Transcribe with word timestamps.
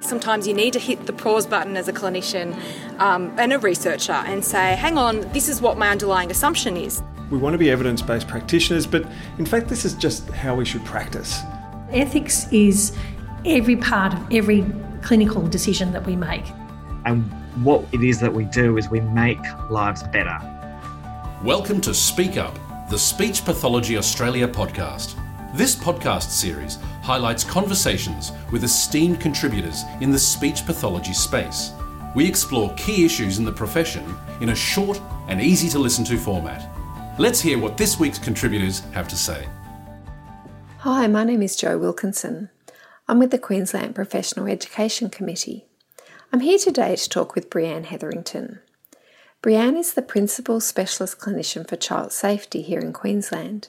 Sometimes 0.00 0.46
you 0.46 0.54
need 0.54 0.72
to 0.74 0.78
hit 0.78 1.06
the 1.06 1.12
pause 1.12 1.46
button 1.46 1.76
as 1.76 1.88
a 1.88 1.92
clinician 1.92 2.54
um, 3.00 3.34
and 3.36 3.52
a 3.52 3.58
researcher 3.58 4.12
and 4.12 4.44
say, 4.44 4.76
hang 4.76 4.96
on, 4.96 5.20
this 5.32 5.48
is 5.48 5.60
what 5.60 5.76
my 5.76 5.88
underlying 5.88 6.30
assumption 6.30 6.76
is. 6.76 7.02
We 7.30 7.38
want 7.38 7.54
to 7.54 7.58
be 7.58 7.70
evidence 7.70 8.00
based 8.00 8.28
practitioners, 8.28 8.86
but 8.86 9.04
in 9.38 9.44
fact, 9.44 9.68
this 9.68 9.84
is 9.84 9.94
just 9.94 10.28
how 10.30 10.54
we 10.54 10.64
should 10.64 10.84
practice. 10.84 11.40
Ethics 11.90 12.50
is 12.52 12.96
every 13.44 13.76
part 13.76 14.14
of 14.14 14.32
every 14.32 14.64
clinical 15.02 15.46
decision 15.46 15.92
that 15.92 16.06
we 16.06 16.14
make. 16.14 16.44
And 17.04 17.24
what 17.64 17.84
it 17.92 18.02
is 18.02 18.20
that 18.20 18.32
we 18.32 18.44
do 18.44 18.78
is 18.78 18.88
we 18.88 19.00
make 19.00 19.40
lives 19.68 20.04
better. 20.04 20.38
Welcome 21.42 21.80
to 21.82 21.92
Speak 21.92 22.36
Up, 22.36 22.56
the 22.88 22.98
Speech 22.98 23.44
Pathology 23.44 23.96
Australia 23.96 24.46
podcast. 24.46 25.16
This 25.54 25.74
podcast 25.74 26.28
series 26.28 26.76
highlights 27.02 27.42
conversations 27.42 28.32
with 28.52 28.64
esteemed 28.64 29.18
contributors 29.18 29.82
in 30.02 30.10
the 30.10 30.18
speech 30.18 30.66
pathology 30.66 31.14
space. 31.14 31.72
We 32.14 32.28
explore 32.28 32.74
key 32.74 33.06
issues 33.06 33.38
in 33.38 33.46
the 33.46 33.52
profession 33.52 34.14
in 34.42 34.50
a 34.50 34.54
short 34.54 35.00
and 35.26 35.40
easy 35.40 35.70
to 35.70 35.78
listen 35.78 36.04
to 36.04 36.18
format. 36.18 36.68
Let's 37.18 37.40
hear 37.40 37.58
what 37.58 37.78
this 37.78 37.98
week's 37.98 38.18
contributors 38.18 38.80
have 38.92 39.08
to 39.08 39.16
say. 39.16 39.48
Hi, 40.80 41.06
my 41.06 41.24
name 41.24 41.40
is 41.40 41.56
Jo 41.56 41.78
Wilkinson. 41.78 42.50
I'm 43.08 43.18
with 43.18 43.30
the 43.30 43.38
Queensland 43.38 43.94
Professional 43.94 44.48
Education 44.48 45.08
Committee. 45.08 45.64
I'm 46.30 46.40
here 46.40 46.58
today 46.58 46.94
to 46.94 47.08
talk 47.08 47.34
with 47.34 47.48
Breanne 47.48 47.86
Hetherington. 47.86 48.60
Breanne 49.42 49.78
is 49.78 49.94
the 49.94 50.02
Principal 50.02 50.60
Specialist 50.60 51.18
Clinician 51.18 51.66
for 51.66 51.76
Child 51.76 52.12
Safety 52.12 52.60
here 52.60 52.80
in 52.80 52.92
Queensland 52.92 53.68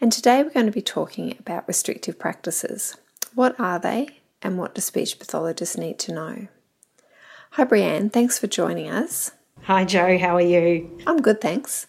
and 0.00 0.10
today 0.10 0.42
we're 0.42 0.50
going 0.50 0.66
to 0.66 0.72
be 0.72 0.80
talking 0.80 1.36
about 1.38 1.68
restrictive 1.68 2.18
practices. 2.18 2.96
What 3.34 3.58
are 3.60 3.78
they, 3.78 4.20
and 4.40 4.56
what 4.56 4.74
do 4.74 4.80
speech 4.80 5.18
pathologists 5.18 5.76
need 5.76 5.98
to 6.00 6.14
know? 6.14 6.48
Hi, 7.52 7.64
Breanne, 7.64 8.10
thanks 8.10 8.38
for 8.38 8.46
joining 8.46 8.88
us. 8.88 9.32
Hi, 9.64 9.84
Jo, 9.84 10.16
how 10.16 10.36
are 10.36 10.40
you? 10.40 10.98
I'm 11.06 11.20
good, 11.20 11.40
thanks. 11.40 11.86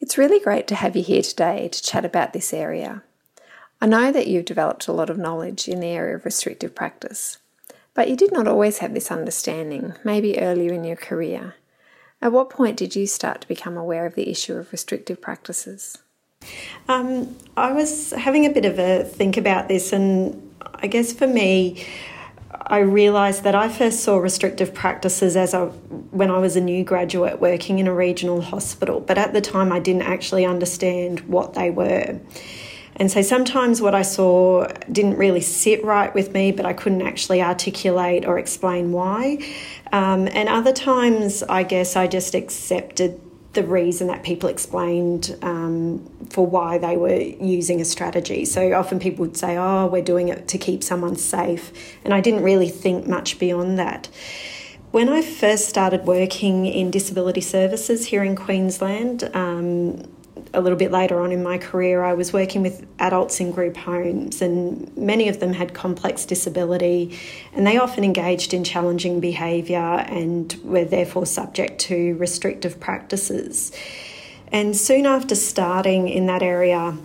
It's 0.00 0.16
really 0.16 0.38
great 0.38 0.68
to 0.68 0.76
have 0.76 0.94
you 0.94 1.02
here 1.02 1.22
today 1.22 1.68
to 1.68 1.82
chat 1.82 2.04
about 2.04 2.32
this 2.32 2.54
area. 2.54 3.02
I 3.80 3.86
know 3.86 4.12
that 4.12 4.28
you've 4.28 4.44
developed 4.44 4.86
a 4.86 4.92
lot 4.92 5.10
of 5.10 5.18
knowledge 5.18 5.66
in 5.66 5.80
the 5.80 5.88
area 5.88 6.14
of 6.14 6.24
restrictive 6.24 6.74
practice, 6.74 7.38
but 7.94 8.08
you 8.08 8.16
did 8.16 8.32
not 8.32 8.46
always 8.46 8.78
have 8.78 8.94
this 8.94 9.10
understanding, 9.10 9.94
maybe 10.04 10.38
earlier 10.38 10.72
in 10.72 10.84
your 10.84 10.96
career. 10.96 11.54
At 12.22 12.32
what 12.32 12.48
point 12.48 12.76
did 12.76 12.94
you 12.94 13.08
start 13.08 13.40
to 13.40 13.48
become 13.48 13.76
aware 13.76 14.06
of 14.06 14.14
the 14.14 14.30
issue 14.30 14.54
of 14.54 14.70
restrictive 14.70 15.20
practices? 15.20 15.98
Um, 16.88 17.36
I 17.56 17.72
was 17.72 18.10
having 18.10 18.46
a 18.46 18.50
bit 18.50 18.64
of 18.64 18.78
a 18.78 19.04
think 19.04 19.36
about 19.36 19.68
this, 19.68 19.92
and 19.92 20.54
I 20.74 20.86
guess 20.86 21.12
for 21.12 21.26
me, 21.26 21.84
I 22.66 22.78
realised 22.78 23.44
that 23.44 23.54
I 23.54 23.68
first 23.68 24.00
saw 24.00 24.16
restrictive 24.16 24.72
practices 24.72 25.36
as 25.36 25.54
a, 25.54 25.66
when 25.66 26.30
I 26.30 26.38
was 26.38 26.56
a 26.56 26.60
new 26.60 26.82
graduate 26.82 27.40
working 27.40 27.78
in 27.78 27.86
a 27.86 27.94
regional 27.94 28.40
hospital, 28.40 29.00
but 29.00 29.18
at 29.18 29.32
the 29.32 29.40
time 29.40 29.72
I 29.72 29.80
didn't 29.80 30.02
actually 30.02 30.46
understand 30.46 31.20
what 31.20 31.54
they 31.54 31.70
were. 31.70 32.20
And 32.96 33.10
so 33.10 33.22
sometimes 33.22 33.82
what 33.82 33.94
I 33.94 34.02
saw 34.02 34.66
didn't 34.90 35.16
really 35.16 35.40
sit 35.40 35.84
right 35.84 36.14
with 36.14 36.32
me, 36.32 36.52
but 36.52 36.64
I 36.64 36.72
couldn't 36.72 37.02
actually 37.02 37.42
articulate 37.42 38.24
or 38.24 38.38
explain 38.38 38.92
why. 38.92 39.38
Um, 39.92 40.28
and 40.28 40.48
other 40.48 40.72
times, 40.72 41.42
I 41.42 41.64
guess 41.64 41.96
I 41.96 42.06
just 42.06 42.34
accepted 42.34 43.20
the 43.54 43.64
reason 43.64 44.08
that 44.08 44.22
people 44.22 44.48
explained 44.48 45.36
um, 45.42 46.08
for 46.30 46.46
why 46.46 46.78
they 46.78 46.96
were 46.96 47.14
using 47.14 47.80
a 47.80 47.84
strategy. 47.84 48.44
So 48.44 48.72
often 48.72 48.98
people 48.98 49.24
would 49.24 49.36
say, 49.36 49.56
oh, 49.56 49.86
we're 49.86 50.02
doing 50.02 50.28
it 50.28 50.48
to 50.48 50.58
keep 50.58 50.82
someone 50.82 51.16
safe. 51.16 51.72
And 52.04 52.12
I 52.12 52.20
didn't 52.20 52.42
really 52.42 52.68
think 52.68 53.06
much 53.06 53.38
beyond 53.38 53.78
that. 53.78 54.08
When 54.90 55.08
I 55.08 55.22
first 55.22 55.68
started 55.68 56.04
working 56.04 56.66
in 56.66 56.90
disability 56.90 57.40
services 57.40 58.06
here 58.06 58.22
in 58.22 58.36
Queensland, 58.36 59.28
um, 59.34 60.02
a 60.54 60.60
little 60.60 60.78
bit 60.78 60.90
later 60.90 61.20
on 61.20 61.32
in 61.32 61.42
my 61.42 61.58
career, 61.58 62.02
I 62.02 62.14
was 62.14 62.32
working 62.32 62.62
with 62.62 62.86
adults 62.98 63.40
in 63.40 63.50
group 63.50 63.76
homes, 63.76 64.40
and 64.40 64.96
many 64.96 65.28
of 65.28 65.40
them 65.40 65.52
had 65.52 65.74
complex 65.74 66.24
disability, 66.24 67.18
and 67.52 67.66
they 67.66 67.76
often 67.76 68.04
engaged 68.04 68.54
in 68.54 68.64
challenging 68.64 69.20
behaviour 69.20 69.76
and 69.78 70.58
were 70.64 70.84
therefore 70.84 71.26
subject 71.26 71.80
to 71.82 72.16
restrictive 72.16 72.80
practices. 72.80 73.72
And 74.52 74.76
soon 74.76 75.04
after 75.04 75.34
starting 75.34 76.08
in 76.08 76.26
that 76.26 76.42
area, 76.42 76.96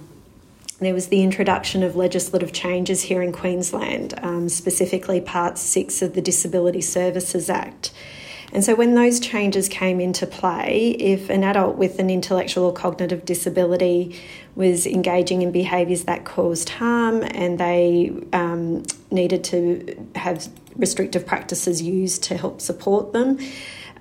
there 0.79 0.93
was 0.93 1.07
the 1.07 1.23
introduction 1.23 1.83
of 1.83 1.95
legislative 1.95 2.53
changes 2.53 3.03
here 3.03 3.21
in 3.21 3.33
Queensland, 3.33 4.13
um, 4.21 4.47
specifically 4.47 5.19
Part 5.19 5.57
6 5.57 6.01
of 6.01 6.13
the 6.13 6.21
Disability 6.21 6.81
Services 6.81 7.49
Act. 7.49 7.91
And 8.51 8.63
so, 8.63 8.73
when 8.73 8.95
those 8.95 9.19
changes 9.19 9.69
came 9.69 9.99
into 9.99 10.25
play, 10.25 10.95
if 10.99 11.29
an 11.29 11.43
adult 11.43 11.75
with 11.77 11.99
an 11.99 12.09
intellectual 12.09 12.65
or 12.65 12.73
cognitive 12.73 13.25
disability 13.25 14.19
was 14.55 14.87
engaging 14.87 15.41
in 15.43 15.51
behaviours 15.51 16.05
that 16.05 16.25
caused 16.25 16.69
harm 16.69 17.23
and 17.23 17.59
they 17.59 18.11
um, 18.33 18.83
needed 19.11 19.43
to 19.45 20.07
have 20.15 20.47
restrictive 20.75 21.25
practices 21.25 21.81
used 21.81 22.23
to 22.23 22.37
help 22.37 22.59
support 22.59 23.13
them, 23.13 23.37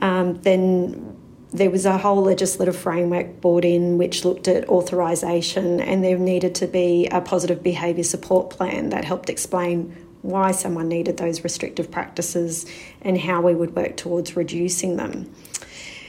um, 0.01 0.41
then 0.43 1.17
there 1.53 1.71
was 1.71 1.87
a 1.87 1.99
whole 1.99 2.23
legislative 2.23 2.77
framework 2.77 3.41
brought 3.41 3.65
in 3.65 3.99
which 3.99 4.25
looked 4.25 4.49
at 4.49 4.69
authorisation, 4.69 5.81
and 5.81 6.03
there 6.03 6.19
needed 6.19 6.55
to 6.55 6.67
be 6.67 7.07
a 7.11 7.21
positive 7.21 7.63
behaviour 7.63 8.05
support 8.05 8.51
plan 8.51 8.91
that 8.91 9.05
helped 9.05 9.29
explain 9.31 9.95
why 10.23 10.51
someone 10.51 10.89
needed 10.89 11.17
those 11.17 11.45
restrictive 11.45 11.91
practices 11.91 12.67
and 13.03 13.19
how 13.19 13.41
we 13.41 13.55
would 13.55 13.75
work 13.77 13.97
towards 13.97 14.37
reducing 14.37 14.97
them. 14.97 15.33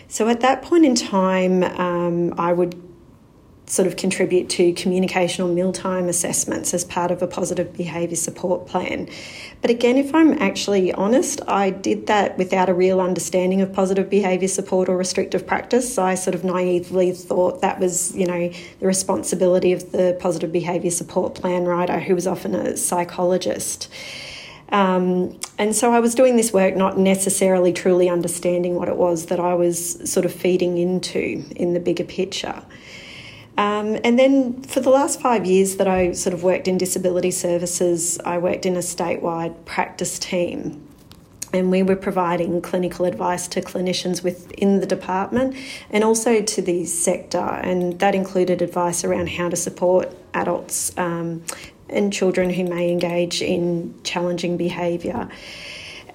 So 0.07 0.27
at 0.27 0.41
that 0.41 0.63
point 0.63 0.85
in 0.85 0.95
time, 0.95 1.63
um, 1.63 2.33
I 2.39 2.51
would 2.51 2.88
sort 3.69 3.87
of 3.87 3.95
contribute 3.95 4.49
to 4.49 4.73
communication 4.73 5.45
or 5.45 5.53
mealtime 5.53 6.09
assessments 6.09 6.73
as 6.73 6.83
part 6.83 7.11
of 7.11 7.21
a 7.21 7.27
positive 7.27 7.71
behaviour 7.77 8.15
support 8.15 8.65
plan. 8.67 9.07
But 9.61 9.69
again, 9.69 9.97
if 9.97 10.13
I'm 10.13 10.33
actually 10.41 10.91
honest, 10.91 11.39
I 11.47 11.69
did 11.69 12.07
that 12.07 12.35
without 12.37 12.67
a 12.67 12.73
real 12.73 12.99
understanding 12.99 13.61
of 13.61 13.71
positive 13.71 14.09
behaviour 14.09 14.47
support 14.47 14.89
or 14.89 14.97
restrictive 14.97 15.45
practice. 15.45 15.93
So 15.93 16.03
I 16.03 16.15
sort 16.15 16.33
of 16.33 16.43
naively 16.43 17.11
thought 17.11 17.61
that 17.61 17.79
was, 17.79 18.15
you 18.15 18.25
know, 18.25 18.51
the 18.79 18.87
responsibility 18.87 19.71
of 19.71 19.91
the 19.91 20.17
positive 20.19 20.51
behaviour 20.51 20.91
support 20.91 21.35
plan 21.35 21.65
writer, 21.65 21.99
who 21.99 22.15
was 22.15 22.25
often 22.25 22.55
a 22.55 22.75
psychologist. 22.75 23.87
Um, 24.71 25.39
and 25.57 25.75
so 25.75 25.93
I 25.93 25.99
was 25.99 26.15
doing 26.15 26.37
this 26.37 26.51
work 26.53 26.75
not 26.75 26.97
necessarily 26.97 27.73
truly 27.73 28.09
understanding 28.09 28.75
what 28.75 28.87
it 28.87 28.97
was 28.97 29.27
that 29.27 29.39
I 29.39 29.53
was 29.53 30.11
sort 30.11 30.25
of 30.25 30.33
feeding 30.33 30.77
into 30.77 31.43
in 31.55 31.73
the 31.73 31.79
bigger 31.79 32.03
picture. 32.03 32.63
Um, 33.59 33.97
and 34.05 34.17
then 34.17 34.61
for 34.61 34.79
the 34.79 34.89
last 34.89 35.19
five 35.19 35.45
years 35.45 35.75
that 35.75 35.87
I 35.87 36.13
sort 36.13 36.33
of 36.33 36.43
worked 36.43 36.69
in 36.69 36.77
disability 36.77 37.31
services, 37.31 38.17
I 38.23 38.37
worked 38.37 38.65
in 38.65 38.77
a 38.77 38.79
statewide 38.79 39.65
practice 39.65 40.17
team. 40.17 40.87
And 41.51 41.69
we 41.69 41.83
were 41.83 41.97
providing 41.97 42.61
clinical 42.61 43.05
advice 43.05 43.49
to 43.49 43.61
clinicians 43.61 44.23
within 44.23 44.79
the 44.79 44.85
department 44.85 45.57
and 45.89 46.05
also 46.05 46.41
to 46.41 46.61
the 46.61 46.85
sector. 46.85 47.37
And 47.39 47.99
that 47.99 48.15
included 48.15 48.61
advice 48.61 49.03
around 49.03 49.27
how 49.27 49.49
to 49.49 49.57
support 49.57 50.15
adults 50.33 50.97
um, 50.97 51.43
and 51.89 52.13
children 52.13 52.51
who 52.51 52.63
may 52.63 52.89
engage 52.89 53.41
in 53.41 53.93
challenging 54.05 54.55
behaviour. 54.55 55.27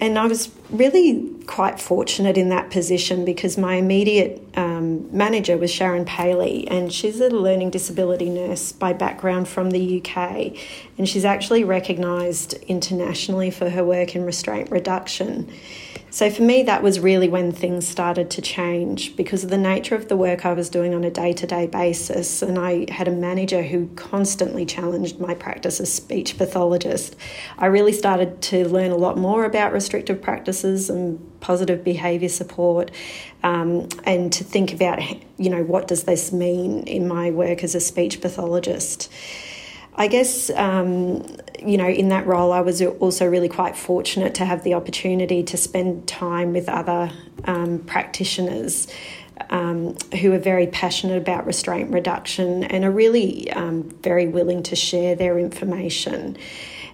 And 0.00 0.18
I 0.18 0.26
was 0.26 0.50
really 0.70 1.30
quite 1.46 1.80
fortunate 1.80 2.36
in 2.36 2.48
that 2.48 2.70
position 2.70 3.24
because 3.24 3.58
my 3.58 3.74
immediate 3.74 4.42
um, 4.56 5.14
manager 5.16 5.56
was 5.56 5.70
Sharon 5.70 6.04
Paley, 6.04 6.66
and 6.68 6.92
she's 6.92 7.20
a 7.20 7.28
learning 7.28 7.70
disability 7.70 8.30
nurse 8.30 8.72
by 8.72 8.92
background 8.92 9.48
from 9.48 9.70
the 9.70 10.00
UK. 10.00 10.56
And 10.96 11.08
she's 11.08 11.24
actually 11.24 11.64
recognised 11.64 12.54
internationally 12.68 13.50
for 13.50 13.70
her 13.70 13.84
work 13.84 14.14
in 14.14 14.24
restraint 14.24 14.70
reduction. 14.70 15.50
So 16.14 16.30
for 16.30 16.42
me, 16.42 16.62
that 16.62 16.80
was 16.80 17.00
really 17.00 17.28
when 17.28 17.50
things 17.50 17.88
started 17.88 18.30
to 18.30 18.40
change 18.40 19.16
because 19.16 19.42
of 19.42 19.50
the 19.50 19.58
nature 19.58 19.96
of 19.96 20.06
the 20.06 20.16
work 20.16 20.46
I 20.46 20.52
was 20.52 20.70
doing 20.70 20.94
on 20.94 21.02
a 21.02 21.10
day 21.10 21.32
to 21.32 21.44
day 21.44 21.66
basis. 21.66 22.40
And 22.40 22.56
I 22.56 22.86
had 22.88 23.08
a 23.08 23.10
manager 23.10 23.64
who 23.64 23.88
constantly 23.96 24.64
challenged 24.64 25.18
my 25.18 25.34
practice 25.34 25.80
as 25.80 25.92
speech 25.92 26.38
pathologist. 26.38 27.16
I 27.58 27.66
really 27.66 27.92
started 27.92 28.40
to 28.42 28.68
learn 28.68 28.92
a 28.92 28.96
lot 28.96 29.18
more 29.18 29.44
about 29.44 29.72
restrictive 29.72 30.22
and 30.64 31.40
positive 31.40 31.84
behaviour 31.84 32.28
support 32.28 32.90
um, 33.42 33.88
and 34.04 34.32
to 34.32 34.44
think 34.44 34.72
about, 34.72 35.00
you 35.36 35.50
know, 35.50 35.62
what 35.62 35.86
does 35.86 36.04
this 36.04 36.32
mean 36.32 36.82
in 36.84 37.06
my 37.06 37.30
work 37.30 37.62
as 37.62 37.74
a 37.74 37.80
speech 37.80 38.20
pathologist. 38.20 39.12
I 39.96 40.08
guess, 40.08 40.50
um, 40.50 41.24
you 41.64 41.76
know, 41.76 41.88
in 41.88 42.08
that 42.08 42.26
role, 42.26 42.52
I 42.52 42.62
was 42.62 42.82
also 42.82 43.28
really 43.28 43.48
quite 43.48 43.76
fortunate 43.76 44.34
to 44.36 44.44
have 44.44 44.64
the 44.64 44.74
opportunity 44.74 45.44
to 45.44 45.56
spend 45.56 46.08
time 46.08 46.52
with 46.52 46.68
other 46.68 47.12
um, 47.44 47.78
practitioners 47.78 48.88
um, 49.50 49.96
who 50.20 50.32
are 50.32 50.38
very 50.38 50.66
passionate 50.66 51.18
about 51.18 51.46
restraint 51.46 51.92
reduction 51.92 52.64
and 52.64 52.84
are 52.84 52.90
really 52.90 53.50
um, 53.52 53.82
very 54.02 54.26
willing 54.26 54.62
to 54.64 54.76
share 54.76 55.14
their 55.14 55.38
information. 55.38 56.36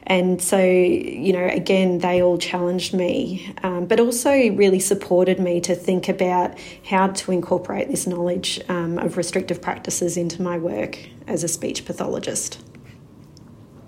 And 0.04 0.42
so, 0.42 0.58
you 0.58 1.32
know, 1.32 1.46
again, 1.46 1.98
they 1.98 2.22
all 2.22 2.38
challenged 2.38 2.94
me, 2.94 3.54
um, 3.62 3.86
but 3.86 4.00
also 4.00 4.30
really 4.30 4.80
supported 4.80 5.38
me 5.38 5.60
to 5.60 5.74
think 5.74 6.08
about 6.08 6.58
how 6.84 7.08
to 7.08 7.32
incorporate 7.32 7.88
this 7.88 8.06
knowledge 8.06 8.60
um, 8.68 8.98
of 8.98 9.16
restrictive 9.16 9.60
practices 9.62 10.16
into 10.16 10.42
my 10.42 10.58
work 10.58 10.98
as 11.26 11.44
a 11.44 11.48
speech 11.48 11.84
pathologist. 11.84 12.62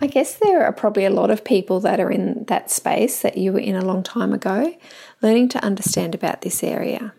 I 0.01 0.07
guess 0.09 0.35
there 0.35 0.65
are 0.65 0.73
probably 0.73 1.05
a 1.05 1.11
lot 1.11 1.31
of 1.31 1.45
people 1.45 1.79
that 1.81 2.01
are 2.01 2.11
in 2.11 2.45
that 2.49 2.71
space 2.71 3.23
that 3.23 3.39
you 3.39 3.53
were 3.53 3.61
in 3.61 3.77
a 3.77 3.85
long 3.85 4.03
time 4.03 4.33
ago, 4.33 4.75
learning 5.23 5.49
to 5.51 5.65
understand 5.65 6.15
about 6.15 6.41
this 6.41 6.65
area. 6.65 7.15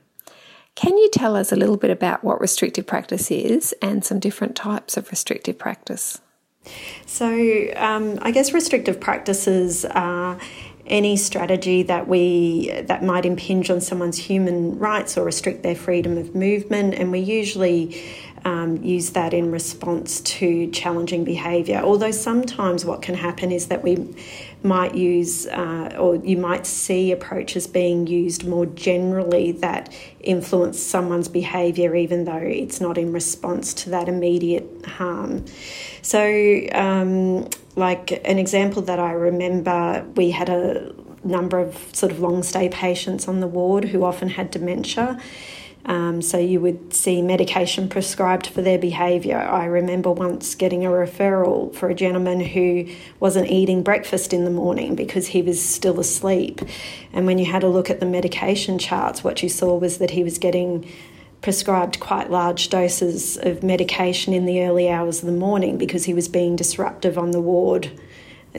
Can 0.76 0.98
you 0.98 1.10
tell 1.10 1.36
us 1.36 1.52
a 1.52 1.56
little 1.56 1.78
bit 1.78 1.92
about 1.92 2.24
what 2.24 2.42
restrictive 2.42 2.86
practice 2.86 3.32
is 3.32 3.74
and 3.82 4.04
some 4.04 4.20
different 4.20 4.56
types 4.56 4.98
of 4.98 5.10
restrictive 5.10 5.58
practice? 5.58 6.20
So, 7.06 7.28
um, 7.76 8.20
I 8.22 8.32
guess 8.32 8.54
restrictive 8.54 9.00
practices 9.00 9.86
are 9.86 10.40
any 10.86 11.16
strategy 11.16 11.84
that 11.84 12.08
we 12.08 12.70
that 12.88 13.04
might 13.04 13.26
impinge 13.26 13.70
on 13.70 13.80
someone's 13.80 14.18
human 14.18 14.78
rights 14.78 15.18
or 15.18 15.24
restrict 15.24 15.64
their 15.64 15.76
freedom 15.76 16.18
of 16.18 16.36
movement, 16.36 16.94
and 16.96 17.12
we 17.12 17.20
usually 17.20 18.04
um, 18.46 18.82
use 18.84 19.12
that 19.12 19.34
in 19.34 19.52
response 19.52 20.20
to 20.22 20.68
challenging 20.72 21.24
behaviour. 21.24 21.82
Although 21.84 22.12
sometimes 22.12 22.84
what 22.84 23.02
can 23.02 23.16
happen 23.16 23.52
is 23.52 23.68
that 23.68 23.84
we 23.84 24.14
might 24.64 24.96
use, 24.96 25.48
uh, 25.48 25.96
or 26.00 26.16
you 26.18 26.38
might 26.38 26.66
see 26.66 27.12
approaches 27.12 27.68
being 27.68 28.08
used 28.08 28.46
more 28.46 28.66
generally 28.66 29.52
that 29.54 29.94
influence 30.20 30.80
someone's 30.80 31.28
behaviour, 31.28 31.96
even 31.96 32.26
though 32.26 32.36
it's 32.36 32.82
not 32.82 32.98
in 32.98 33.12
response 33.12 33.74
to 33.74 33.90
that 33.90 34.10
immediate 34.10 34.86
harm. 34.86 35.46
So, 36.02 36.68
um, 36.74 37.48
like 37.76 38.12
an 38.26 38.38
example 38.38 38.82
that 38.84 39.00
I 39.00 39.12
remember, 39.12 40.06
we 40.16 40.32
had 40.32 40.50
a 40.50 40.94
number 41.24 41.60
of 41.60 41.90
sort 41.94 42.12
of 42.12 42.20
long 42.20 42.44
stay 42.44 42.70
patients 42.70 43.28
on 43.28 43.40
the 43.40 43.48
ward 43.48 43.86
who 43.86 44.04
often 44.04 44.30
had 44.30 44.52
dementia. 44.52 45.20
Um, 45.86 46.22
so 46.22 46.38
you 46.38 46.62
would 46.62 46.94
see 46.94 47.22
medication 47.22 47.90
prescribed 47.90 48.48
for 48.48 48.62
their 48.62 48.80
behaviour. 48.80 49.38
I 49.38 49.66
remember 49.66 50.12
once 50.12 50.56
getting 50.56 50.86
a 50.86 50.90
referral 50.90 51.76
for 51.76 51.90
a 51.90 51.96
gentleman 51.96 52.40
who 52.40 52.88
wasn't 53.20 53.50
eating 53.50 53.84
breakfast 53.84 54.32
in 54.32 54.46
the 54.46 54.52
morning 54.52 54.96
because 54.96 55.28
he 55.28 55.42
was 55.42 55.64
still 55.64 56.00
asleep. 56.00 56.62
And 57.12 57.26
when 57.26 57.38
you 57.38 57.46
had 57.46 57.64
a 57.64 57.68
look 57.68 57.90
at 57.90 58.00
the 58.00 58.06
medication 58.06 58.80
charts, 58.80 59.24
what 59.24 59.44
you 59.44 59.50
saw 59.50 59.76
was 59.76 59.98
that 59.98 60.12
he 60.12 60.24
was 60.24 60.38
getting 60.38 60.90
prescribed 61.42 62.00
quite 62.00 62.32
large 62.32 62.70
doses 62.70 63.38
of 63.38 63.62
medication 63.62 64.34
in 64.34 64.46
the 64.46 64.64
early 64.64 64.90
hours 64.90 65.20
of 65.20 65.26
the 65.26 65.34
morning 65.34 65.78
because 65.78 66.06
he 66.06 66.14
was 66.14 66.30
being 66.30 66.56
disruptive 66.56 67.18
on 67.18 67.32
the 67.32 67.42
ward 67.42 67.92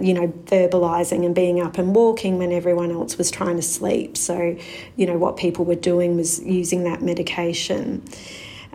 you 0.01 0.13
know, 0.13 0.29
verbalizing 0.47 1.25
and 1.25 1.35
being 1.35 1.61
up 1.61 1.79
and 1.79 1.95
walking 1.95 2.39
when 2.39 2.53
everyone 2.53 2.91
else 2.91 3.17
was 3.17 3.31
trying 3.31 3.57
to 3.57 3.63
sleep. 3.63 4.17
So, 4.17 4.57
you 4.97 5.07
know, 5.07 5.17
what 5.17 5.37
people 5.37 5.65
were 5.65 5.75
doing 5.75 6.17
was 6.17 6.43
using 6.43 6.85
that 6.85 7.01
medication. 7.03 8.03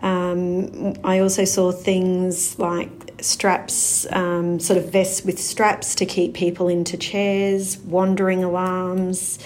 Um, 0.00 0.94
I 1.04 1.18
also 1.18 1.44
saw 1.44 1.72
things 1.72 2.58
like 2.58 2.90
straps, 3.20 4.10
um, 4.12 4.58
sort 4.58 4.78
of 4.78 4.90
vests 4.90 5.24
with 5.24 5.38
straps 5.38 5.94
to 5.96 6.06
keep 6.06 6.32
people 6.32 6.68
into 6.68 6.96
chairs, 6.96 7.76
wandering 7.78 8.42
alarms 8.42 9.38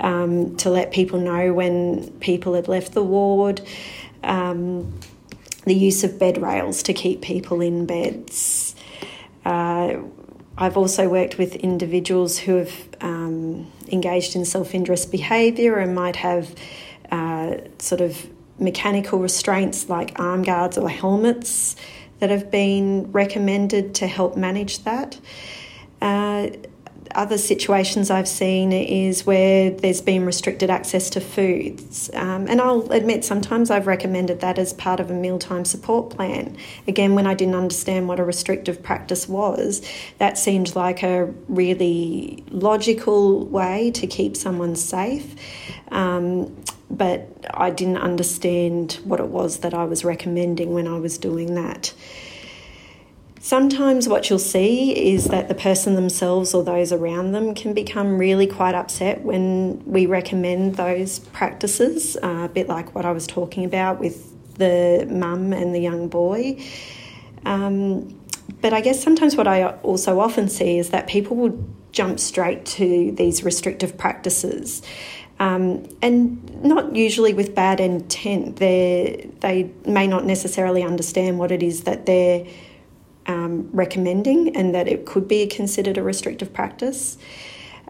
um, 0.00 0.56
to 0.56 0.70
let 0.70 0.90
people 0.90 1.20
know 1.20 1.52
when 1.52 2.10
people 2.20 2.54
had 2.54 2.66
left 2.66 2.92
the 2.92 3.02
ward, 3.02 3.60
um, 4.24 4.98
the 5.64 5.74
use 5.74 6.02
of 6.02 6.18
bed 6.18 6.42
rails 6.42 6.82
to 6.84 6.92
keep 6.92 7.20
people 7.20 7.60
in 7.60 7.86
beds. 7.86 8.74
Uh, 9.44 9.98
I've 10.60 10.76
also 10.76 11.08
worked 11.08 11.38
with 11.38 11.56
individuals 11.56 12.38
who 12.38 12.56
have 12.56 12.88
um, 13.00 13.72
engaged 13.90 14.36
in 14.36 14.44
self 14.44 14.74
injurious 14.74 15.06
behaviour 15.06 15.78
and 15.78 15.94
might 15.94 16.16
have 16.16 16.54
uh, 17.10 17.56
sort 17.78 18.02
of 18.02 18.28
mechanical 18.58 19.18
restraints 19.18 19.88
like 19.88 20.20
arm 20.20 20.42
guards 20.42 20.76
or 20.76 20.90
helmets 20.90 21.76
that 22.18 22.28
have 22.28 22.50
been 22.50 23.10
recommended 23.10 23.94
to 23.94 24.06
help 24.06 24.36
manage 24.36 24.84
that. 24.84 25.18
Uh, 26.02 26.48
other 27.14 27.38
situations 27.38 28.10
I've 28.10 28.28
seen 28.28 28.72
is 28.72 29.26
where 29.26 29.70
there's 29.70 30.00
been 30.00 30.24
restricted 30.24 30.70
access 30.70 31.10
to 31.10 31.20
foods. 31.20 32.10
Um, 32.14 32.46
and 32.48 32.60
I'll 32.60 32.90
admit 32.92 33.24
sometimes 33.24 33.70
I've 33.70 33.86
recommended 33.86 34.40
that 34.40 34.58
as 34.58 34.72
part 34.72 35.00
of 35.00 35.10
a 35.10 35.14
mealtime 35.14 35.64
support 35.64 36.10
plan. 36.10 36.56
Again, 36.86 37.14
when 37.14 37.26
I 37.26 37.34
didn't 37.34 37.54
understand 37.54 38.08
what 38.08 38.20
a 38.20 38.24
restrictive 38.24 38.82
practice 38.82 39.28
was, 39.28 39.82
that 40.18 40.38
seemed 40.38 40.76
like 40.76 41.02
a 41.02 41.26
really 41.48 42.44
logical 42.50 43.44
way 43.46 43.90
to 43.92 44.06
keep 44.06 44.36
someone 44.36 44.76
safe. 44.76 45.34
Um, 45.90 46.56
but 46.90 47.28
I 47.54 47.70
didn't 47.70 47.98
understand 47.98 49.00
what 49.04 49.20
it 49.20 49.28
was 49.28 49.58
that 49.58 49.74
I 49.74 49.84
was 49.84 50.04
recommending 50.04 50.74
when 50.74 50.88
I 50.88 50.98
was 50.98 51.18
doing 51.18 51.54
that. 51.54 51.92
Sometimes 53.42 54.06
what 54.06 54.28
you'll 54.28 54.38
see 54.38 54.92
is 55.14 55.28
that 55.28 55.48
the 55.48 55.54
person 55.54 55.94
themselves 55.94 56.52
or 56.52 56.62
those 56.62 56.92
around 56.92 57.32
them 57.32 57.54
can 57.54 57.72
become 57.72 58.18
really 58.18 58.46
quite 58.46 58.74
upset 58.74 59.22
when 59.22 59.82
we 59.86 60.04
recommend 60.04 60.74
those 60.74 61.20
practices, 61.20 62.18
uh, 62.22 62.42
a 62.44 62.48
bit 62.50 62.68
like 62.68 62.94
what 62.94 63.06
I 63.06 63.12
was 63.12 63.26
talking 63.26 63.64
about 63.64 63.98
with 63.98 64.30
the 64.58 65.08
mum 65.10 65.54
and 65.54 65.74
the 65.74 65.80
young 65.80 66.08
boy. 66.08 66.62
Um, 67.46 68.20
but 68.60 68.74
I 68.74 68.82
guess 68.82 69.02
sometimes 69.02 69.36
what 69.36 69.48
I 69.48 69.68
also 69.68 70.20
often 70.20 70.50
see 70.50 70.76
is 70.76 70.90
that 70.90 71.06
people 71.06 71.34
will 71.34 71.66
jump 71.92 72.20
straight 72.20 72.66
to 72.66 73.10
these 73.12 73.42
restrictive 73.42 73.96
practices. 73.96 74.82
Um, 75.38 75.88
and 76.02 76.62
not 76.62 76.94
usually 76.94 77.32
with 77.32 77.54
bad 77.54 77.80
intent. 77.80 78.56
They 78.56 79.30
they 79.40 79.70
may 79.86 80.06
not 80.06 80.26
necessarily 80.26 80.82
understand 80.82 81.38
what 81.38 81.50
it 81.50 81.62
is 81.62 81.84
that 81.84 82.04
they're 82.04 82.44
um, 83.30 83.70
recommending 83.72 84.56
and 84.56 84.74
that 84.74 84.88
it 84.88 85.06
could 85.06 85.28
be 85.28 85.46
considered 85.46 85.96
a 85.96 86.02
restrictive 86.02 86.52
practice. 86.52 87.16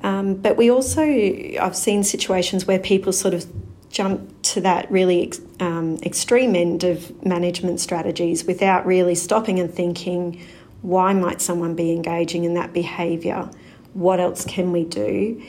Um, 0.02 0.34
but 0.34 0.56
we 0.56 0.70
also, 0.70 1.02
I've 1.02 1.76
seen 1.76 2.04
situations 2.04 2.66
where 2.66 2.78
people 2.78 3.12
sort 3.12 3.34
of 3.34 3.46
jump 3.90 4.20
to 4.42 4.60
that 4.60 4.90
really 4.90 5.26
ex- 5.26 5.40
um, 5.58 5.98
extreme 6.02 6.54
end 6.54 6.84
of 6.84 7.25
management 7.25 7.81
strategies 7.81 8.44
without 8.44 8.87
really 8.87 9.14
stopping 9.14 9.58
and 9.58 9.72
thinking, 9.72 10.40
why 10.82 11.12
might 11.12 11.40
someone 11.40 11.75
be 11.75 11.93
engaging 11.93 12.44
in 12.44 12.54
that 12.54 12.72
behaviour? 12.72 13.50
What 13.94 14.20
else 14.20 14.44
can 14.44 14.72
we 14.72 14.84
do? 14.84 15.43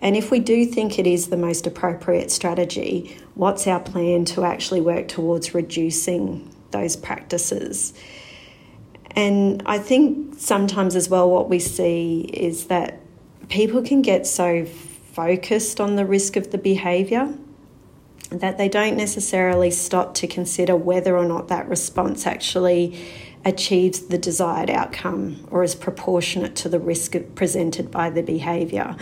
And 0.00 0.16
if 0.16 0.30
we 0.30 0.38
do 0.38 0.64
think 0.64 0.98
it 0.98 1.06
is 1.06 1.28
the 1.28 1.36
most 1.36 1.66
appropriate 1.66 2.30
strategy, 2.30 3.18
what's 3.34 3.66
our 3.66 3.80
plan 3.80 4.24
to 4.26 4.44
actually 4.44 4.80
work 4.80 5.08
towards 5.08 5.54
reducing 5.54 6.54
those 6.70 6.96
practices? 6.96 7.92
And 9.18 9.64
I 9.66 9.78
think 9.80 10.36
sometimes 10.38 10.94
as 10.94 11.08
well, 11.08 11.28
what 11.28 11.48
we 11.48 11.58
see 11.58 12.20
is 12.32 12.66
that 12.66 13.00
people 13.48 13.82
can 13.82 14.00
get 14.00 14.28
so 14.28 14.64
focused 14.64 15.80
on 15.80 15.96
the 15.96 16.06
risk 16.06 16.36
of 16.36 16.52
the 16.52 16.58
behaviour 16.58 17.34
that 18.30 18.58
they 18.58 18.68
don't 18.68 18.96
necessarily 18.96 19.72
stop 19.72 20.14
to 20.14 20.28
consider 20.28 20.76
whether 20.76 21.16
or 21.16 21.24
not 21.24 21.48
that 21.48 21.68
response 21.68 22.28
actually 22.28 22.96
achieves 23.44 24.02
the 24.02 24.18
desired 24.18 24.70
outcome 24.70 25.44
or 25.50 25.64
is 25.64 25.74
proportionate 25.74 26.54
to 26.54 26.68
the 26.68 26.78
risk 26.78 27.16
presented 27.34 27.90
by 27.90 28.10
the 28.10 28.22
behaviour. 28.22 28.94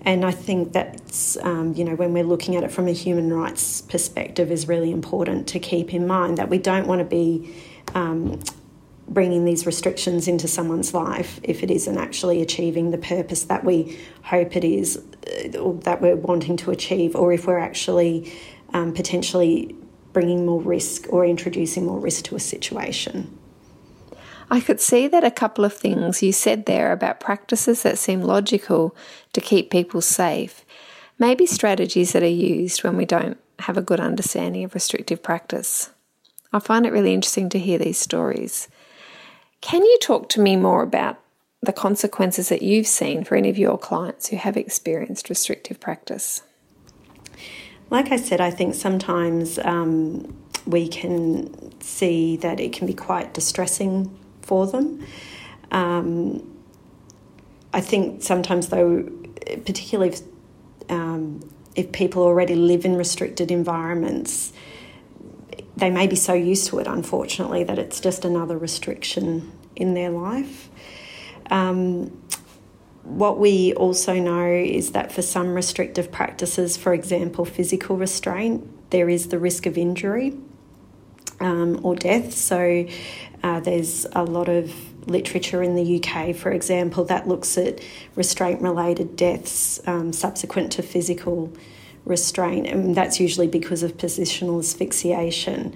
And 0.00 0.24
I 0.24 0.30
think 0.30 0.72
that's, 0.72 1.36
um, 1.42 1.74
you 1.74 1.84
know, 1.84 1.96
when 1.96 2.14
we're 2.14 2.24
looking 2.24 2.56
at 2.56 2.64
it 2.64 2.72
from 2.72 2.88
a 2.88 2.92
human 2.92 3.30
rights 3.30 3.82
perspective, 3.82 4.50
is 4.50 4.66
really 4.66 4.90
important 4.90 5.48
to 5.48 5.58
keep 5.58 5.92
in 5.92 6.06
mind 6.06 6.38
that 6.38 6.48
we 6.48 6.56
don't 6.56 6.86
want 6.86 7.00
to 7.00 7.04
be 7.04 7.54
um, 7.94 8.40
bringing 9.10 9.44
these 9.44 9.66
restrictions 9.66 10.28
into 10.28 10.46
someone's 10.46 10.94
life 10.94 11.40
if 11.42 11.62
it 11.62 11.70
isn't 11.70 11.98
actually 11.98 12.40
achieving 12.40 12.92
the 12.92 12.98
purpose 12.98 13.44
that 13.44 13.64
we 13.64 13.98
hope 14.22 14.56
it 14.56 14.64
is 14.64 14.96
uh, 14.96 15.58
or 15.58 15.74
that 15.80 16.00
we're 16.00 16.16
wanting 16.16 16.56
to 16.56 16.70
achieve, 16.70 17.14
or 17.16 17.32
if 17.32 17.46
we're 17.46 17.58
actually 17.58 18.32
um, 18.72 18.94
potentially 18.94 19.74
bringing 20.12 20.46
more 20.46 20.60
risk 20.60 21.06
or 21.10 21.26
introducing 21.26 21.86
more 21.86 21.98
risk 21.98 22.24
to 22.24 22.36
a 22.36 22.40
situation. 22.40 23.36
I 24.50 24.60
could 24.60 24.80
see 24.80 25.06
that 25.06 25.22
a 25.22 25.30
couple 25.30 25.64
of 25.64 25.72
things 25.72 26.22
you 26.22 26.32
said 26.32 26.66
there 26.66 26.90
about 26.90 27.20
practices 27.20 27.82
that 27.82 27.98
seem 27.98 28.22
logical 28.22 28.96
to 29.32 29.40
keep 29.40 29.70
people 29.70 30.00
safe, 30.00 30.64
maybe 31.18 31.46
strategies 31.46 32.12
that 32.12 32.24
are 32.24 32.26
used 32.26 32.82
when 32.82 32.96
we 32.96 33.04
don't 33.04 33.38
have 33.60 33.76
a 33.76 33.82
good 33.82 34.00
understanding 34.00 34.64
of 34.64 34.74
restrictive 34.74 35.22
practice. 35.22 35.90
I 36.52 36.58
find 36.58 36.84
it 36.84 36.92
really 36.92 37.14
interesting 37.14 37.48
to 37.50 37.60
hear 37.60 37.78
these 37.78 37.98
stories. 37.98 38.68
Can 39.60 39.84
you 39.84 39.98
talk 40.00 40.28
to 40.30 40.40
me 40.40 40.56
more 40.56 40.82
about 40.82 41.18
the 41.62 41.72
consequences 41.72 42.48
that 42.48 42.62
you've 42.62 42.86
seen 42.86 43.24
for 43.24 43.36
any 43.36 43.50
of 43.50 43.58
your 43.58 43.76
clients 43.78 44.28
who 44.28 44.36
have 44.36 44.56
experienced 44.56 45.28
restrictive 45.28 45.78
practice? 45.78 46.42
Like 47.90 48.12
I 48.12 48.16
said, 48.16 48.40
I 48.40 48.50
think 48.50 48.74
sometimes 48.74 49.58
um, 49.58 50.34
we 50.66 50.88
can 50.88 51.78
see 51.80 52.36
that 52.38 52.60
it 52.60 52.72
can 52.72 52.86
be 52.86 52.94
quite 52.94 53.34
distressing 53.34 54.16
for 54.42 54.66
them. 54.66 55.04
Um, 55.70 56.46
I 57.72 57.80
think 57.80 58.22
sometimes, 58.22 58.68
though, 58.68 59.08
particularly 59.64 60.12
if, 60.12 60.20
um, 60.88 61.48
if 61.74 61.92
people 61.92 62.22
already 62.22 62.54
live 62.54 62.84
in 62.84 62.96
restricted 62.96 63.50
environments, 63.50 64.52
they 65.80 65.90
may 65.90 66.06
be 66.06 66.16
so 66.16 66.34
used 66.34 66.68
to 66.68 66.78
it, 66.78 66.86
unfortunately, 66.86 67.64
that 67.64 67.78
it's 67.78 68.00
just 68.00 68.24
another 68.24 68.56
restriction 68.56 69.52
in 69.74 69.94
their 69.94 70.10
life. 70.10 70.68
Um, 71.50 72.22
what 73.02 73.38
we 73.38 73.72
also 73.74 74.14
know 74.14 74.46
is 74.46 74.92
that 74.92 75.10
for 75.10 75.22
some 75.22 75.54
restrictive 75.54 76.12
practices, 76.12 76.76
for 76.76 76.92
example, 76.92 77.44
physical 77.44 77.96
restraint, 77.96 78.90
there 78.90 79.08
is 79.08 79.28
the 79.28 79.38
risk 79.38 79.66
of 79.66 79.78
injury 79.78 80.36
um, 81.40 81.80
or 81.82 81.96
death. 81.96 82.34
So 82.34 82.86
uh, 83.42 83.60
there's 83.60 84.06
a 84.12 84.22
lot 84.24 84.48
of 84.48 84.72
literature 85.08 85.62
in 85.62 85.74
the 85.74 86.02
UK, 86.02 86.36
for 86.36 86.52
example, 86.52 87.04
that 87.04 87.26
looks 87.26 87.56
at 87.56 87.80
restraint 88.14 88.60
related 88.60 89.16
deaths 89.16 89.80
um, 89.86 90.12
subsequent 90.12 90.72
to 90.72 90.82
physical 90.82 91.52
restraint, 92.04 92.66
and 92.66 92.94
that's 92.94 93.20
usually 93.20 93.46
because 93.46 93.82
of 93.82 93.96
positional 93.96 94.58
asphyxiation. 94.58 95.74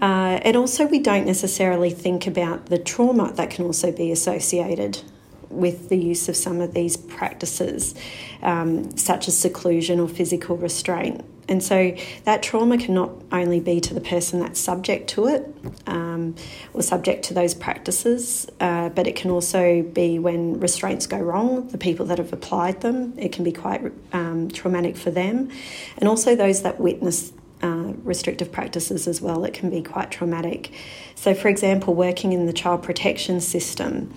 Uh, 0.00 0.40
and 0.42 0.56
also, 0.56 0.86
we 0.86 0.98
don't 0.98 1.26
necessarily 1.26 1.90
think 1.90 2.26
about 2.26 2.66
the 2.66 2.78
trauma 2.78 3.32
that 3.34 3.50
can 3.50 3.64
also 3.64 3.92
be 3.92 4.10
associated 4.10 5.00
with 5.48 5.88
the 5.90 5.96
use 5.96 6.28
of 6.28 6.36
some 6.36 6.60
of 6.60 6.74
these 6.74 6.96
practices, 6.96 7.94
um, 8.42 8.96
such 8.96 9.28
as 9.28 9.36
seclusion 9.36 10.00
or 10.00 10.08
physical 10.08 10.56
restraint. 10.56 11.24
And 11.48 11.62
so 11.62 11.94
that 12.24 12.42
trauma 12.42 12.78
can 12.78 12.94
not 12.94 13.10
only 13.32 13.60
be 13.60 13.80
to 13.80 13.94
the 13.94 14.00
person 14.00 14.40
that's 14.40 14.60
subject 14.60 15.08
to 15.10 15.26
it 15.26 15.54
um, 15.86 16.34
or 16.72 16.82
subject 16.82 17.24
to 17.24 17.34
those 17.34 17.54
practices, 17.54 18.48
uh, 18.60 18.90
but 18.90 19.06
it 19.06 19.16
can 19.16 19.30
also 19.30 19.82
be 19.82 20.18
when 20.18 20.60
restraints 20.60 21.06
go 21.06 21.18
wrong, 21.18 21.68
the 21.68 21.78
people 21.78 22.06
that 22.06 22.18
have 22.18 22.32
applied 22.32 22.80
them, 22.80 23.14
it 23.18 23.32
can 23.32 23.44
be 23.44 23.52
quite 23.52 23.92
um, 24.12 24.48
traumatic 24.50 24.96
for 24.96 25.10
them. 25.10 25.50
And 25.98 26.08
also 26.08 26.36
those 26.36 26.62
that 26.62 26.78
witness 26.80 27.32
uh, 27.62 27.92
restrictive 28.02 28.50
practices 28.50 29.06
as 29.06 29.20
well, 29.20 29.44
it 29.44 29.54
can 29.54 29.70
be 29.70 29.82
quite 29.82 30.10
traumatic. 30.10 30.72
So, 31.14 31.32
for 31.34 31.48
example, 31.48 31.94
working 31.94 32.32
in 32.32 32.46
the 32.46 32.52
child 32.52 32.82
protection 32.82 33.40
system, 33.40 34.12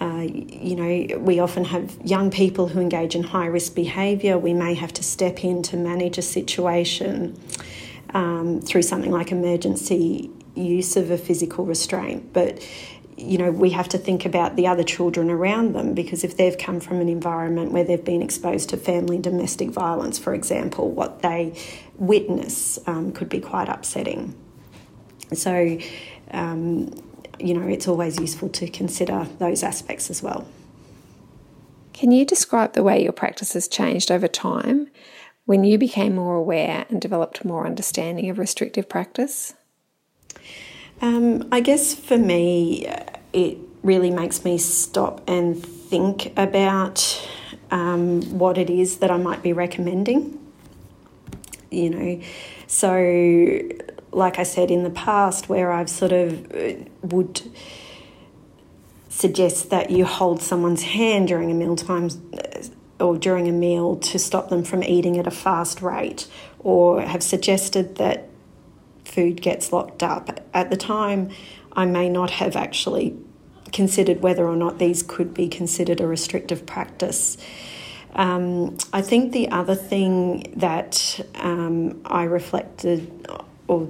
uh, 0.00 0.26
you 0.26 0.76
know, 0.76 1.18
we 1.18 1.40
often 1.40 1.64
have 1.64 1.94
young 2.02 2.30
people 2.30 2.68
who 2.68 2.80
engage 2.80 3.14
in 3.14 3.22
high 3.22 3.46
risk 3.46 3.74
behaviour. 3.74 4.38
We 4.38 4.54
may 4.54 4.72
have 4.74 4.92
to 4.94 5.02
step 5.02 5.44
in 5.44 5.62
to 5.64 5.76
manage 5.76 6.16
a 6.16 6.22
situation 6.22 7.38
um, 8.14 8.62
through 8.62 8.82
something 8.82 9.10
like 9.10 9.30
emergency 9.30 10.30
use 10.54 10.96
of 10.96 11.10
a 11.10 11.18
physical 11.18 11.66
restraint. 11.66 12.32
But, 12.32 12.66
you 13.18 13.36
know, 13.36 13.50
we 13.50 13.70
have 13.70 13.90
to 13.90 13.98
think 13.98 14.24
about 14.24 14.56
the 14.56 14.66
other 14.66 14.82
children 14.82 15.30
around 15.30 15.74
them 15.74 15.92
because 15.92 16.24
if 16.24 16.36
they've 16.38 16.56
come 16.56 16.80
from 16.80 17.00
an 17.00 17.10
environment 17.10 17.72
where 17.72 17.84
they've 17.84 18.02
been 18.02 18.22
exposed 18.22 18.70
to 18.70 18.78
family 18.78 19.16
and 19.16 19.24
domestic 19.24 19.68
violence, 19.68 20.18
for 20.18 20.32
example, 20.32 20.90
what 20.90 21.20
they 21.20 21.54
witness 21.96 22.78
um, 22.86 23.12
could 23.12 23.28
be 23.28 23.40
quite 23.40 23.68
upsetting. 23.68 24.34
So, 25.34 25.78
um, 26.30 26.90
you 27.40 27.54
know, 27.54 27.66
it's 27.66 27.88
always 27.88 28.18
useful 28.18 28.48
to 28.50 28.68
consider 28.68 29.26
those 29.38 29.62
aspects 29.62 30.10
as 30.10 30.22
well. 30.22 30.46
Can 31.92 32.12
you 32.12 32.24
describe 32.24 32.72
the 32.72 32.82
way 32.82 33.02
your 33.02 33.12
practices 33.12 33.68
changed 33.68 34.10
over 34.10 34.28
time 34.28 34.88
when 35.44 35.64
you 35.64 35.76
became 35.76 36.14
more 36.14 36.36
aware 36.36 36.86
and 36.88 37.00
developed 37.00 37.44
more 37.44 37.66
understanding 37.66 38.30
of 38.30 38.38
restrictive 38.38 38.88
practice? 38.88 39.54
Um, 41.02 41.48
I 41.50 41.60
guess 41.60 41.94
for 41.94 42.18
me, 42.18 42.86
it 43.32 43.58
really 43.82 44.10
makes 44.10 44.44
me 44.44 44.58
stop 44.58 45.22
and 45.28 45.62
think 45.62 46.32
about 46.38 47.28
um, 47.70 48.22
what 48.38 48.58
it 48.58 48.70
is 48.70 48.98
that 48.98 49.10
I 49.10 49.16
might 49.16 49.42
be 49.42 49.52
recommending. 49.52 50.38
You 51.70 51.90
know, 51.90 52.20
so 52.66 53.60
like 54.12 54.38
I 54.38 54.42
said 54.42 54.70
in 54.70 54.82
the 54.82 54.90
past, 54.90 55.48
where 55.48 55.72
I've 55.72 55.90
sort 55.90 56.12
of 56.12 56.52
uh, 56.54 56.84
would 57.02 57.42
suggest 59.08 59.70
that 59.70 59.90
you 59.90 60.04
hold 60.04 60.40
someone's 60.42 60.82
hand 60.82 61.28
during 61.28 61.50
a 61.50 61.54
mealtime 61.54 62.08
uh, 62.32 63.04
or 63.04 63.16
during 63.18 63.48
a 63.48 63.52
meal 63.52 63.96
to 63.96 64.18
stop 64.18 64.48
them 64.50 64.62
from 64.62 64.82
eating 64.82 65.18
at 65.18 65.26
a 65.26 65.30
fast 65.30 65.82
rate, 65.82 66.26
or 66.58 67.02
have 67.02 67.22
suggested 67.22 67.96
that 67.96 68.28
food 69.04 69.40
gets 69.42 69.72
locked 69.72 70.02
up. 70.02 70.40
At 70.54 70.70
the 70.70 70.76
time, 70.76 71.30
I 71.72 71.86
may 71.86 72.08
not 72.08 72.30
have 72.30 72.56
actually 72.56 73.16
considered 73.72 74.20
whether 74.20 74.46
or 74.46 74.56
not 74.56 74.78
these 74.78 75.02
could 75.02 75.32
be 75.32 75.48
considered 75.48 76.00
a 76.00 76.06
restrictive 76.06 76.66
practice. 76.66 77.36
Um, 78.14 78.76
I 78.92 79.02
think 79.02 79.32
the 79.32 79.50
other 79.50 79.76
thing 79.76 80.52
that 80.56 81.20
um, 81.36 82.00
I 82.04 82.24
reflected 82.24 83.26
or 83.68 83.88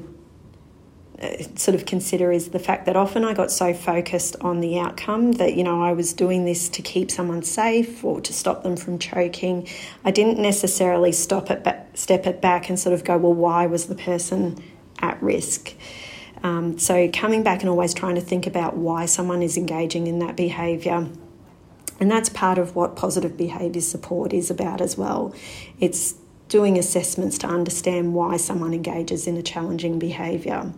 sort 1.56 1.74
of 1.74 1.84
consider 1.84 2.32
is 2.32 2.48
the 2.48 2.58
fact 2.58 2.86
that 2.86 2.96
often 2.96 3.24
I 3.24 3.34
got 3.34 3.50
so 3.50 3.74
focused 3.74 4.36
on 4.40 4.60
the 4.60 4.78
outcome 4.78 5.32
that, 5.32 5.54
you 5.54 5.62
know, 5.62 5.82
I 5.82 5.92
was 5.92 6.14
doing 6.14 6.46
this 6.46 6.68
to 6.70 6.82
keep 6.82 7.10
someone 7.10 7.42
safe 7.42 8.02
or 8.02 8.20
to 8.22 8.32
stop 8.32 8.62
them 8.62 8.76
from 8.76 8.98
choking. 8.98 9.68
I 10.04 10.12
didn't 10.12 10.38
necessarily 10.38 11.12
stop 11.12 11.50
it, 11.50 11.62
but 11.62 11.88
step 11.94 12.26
it 12.26 12.40
back 12.40 12.70
and 12.70 12.78
sort 12.78 12.94
of 12.94 13.04
go, 13.04 13.18
well, 13.18 13.34
why 13.34 13.66
was 13.66 13.86
the 13.86 13.94
person 13.94 14.62
at 15.00 15.22
risk? 15.22 15.74
Um, 16.42 16.78
so 16.78 17.10
coming 17.10 17.42
back 17.42 17.60
and 17.60 17.68
always 17.68 17.92
trying 17.92 18.14
to 18.14 18.22
think 18.22 18.46
about 18.46 18.76
why 18.76 19.04
someone 19.04 19.42
is 19.42 19.58
engaging 19.58 20.06
in 20.06 20.20
that 20.20 20.36
behaviour. 20.36 21.08
And 21.98 22.10
that's 22.10 22.30
part 22.30 22.56
of 22.56 22.74
what 22.74 22.96
positive 22.96 23.36
behaviour 23.36 23.82
support 23.82 24.32
is 24.32 24.50
about 24.50 24.80
as 24.80 24.96
well. 24.96 25.34
It's 25.78 26.14
doing 26.50 26.76
assessments 26.76 27.38
to 27.38 27.46
understand 27.46 28.12
why 28.12 28.36
someone 28.36 28.74
engages 28.74 29.26
in 29.26 29.36
a 29.36 29.42
challenging 29.42 29.98
behaviour. 29.98 30.70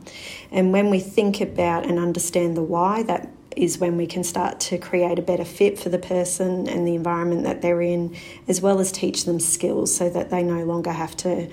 And 0.52 0.72
when 0.72 0.90
we 0.90 1.00
think 1.00 1.40
about 1.40 1.86
and 1.86 1.98
understand 1.98 2.56
the 2.56 2.62
why, 2.62 3.02
that 3.04 3.28
is 3.56 3.78
when 3.78 3.96
we 3.96 4.06
can 4.06 4.22
start 4.22 4.60
to 4.60 4.78
create 4.78 5.18
a 5.18 5.22
better 5.22 5.44
fit 5.44 5.78
for 5.78 5.88
the 5.88 5.98
person 5.98 6.68
and 6.68 6.86
the 6.86 6.94
environment 6.94 7.42
that 7.44 7.62
they're 7.62 7.82
in, 7.82 8.14
as 8.46 8.60
well 8.60 8.78
as 8.80 8.92
teach 8.92 9.24
them 9.24 9.40
skills 9.40 9.94
so 9.94 10.08
that 10.10 10.30
they 10.30 10.42
no 10.42 10.62
longer 10.64 10.92
have 10.92 11.16
to 11.16 11.50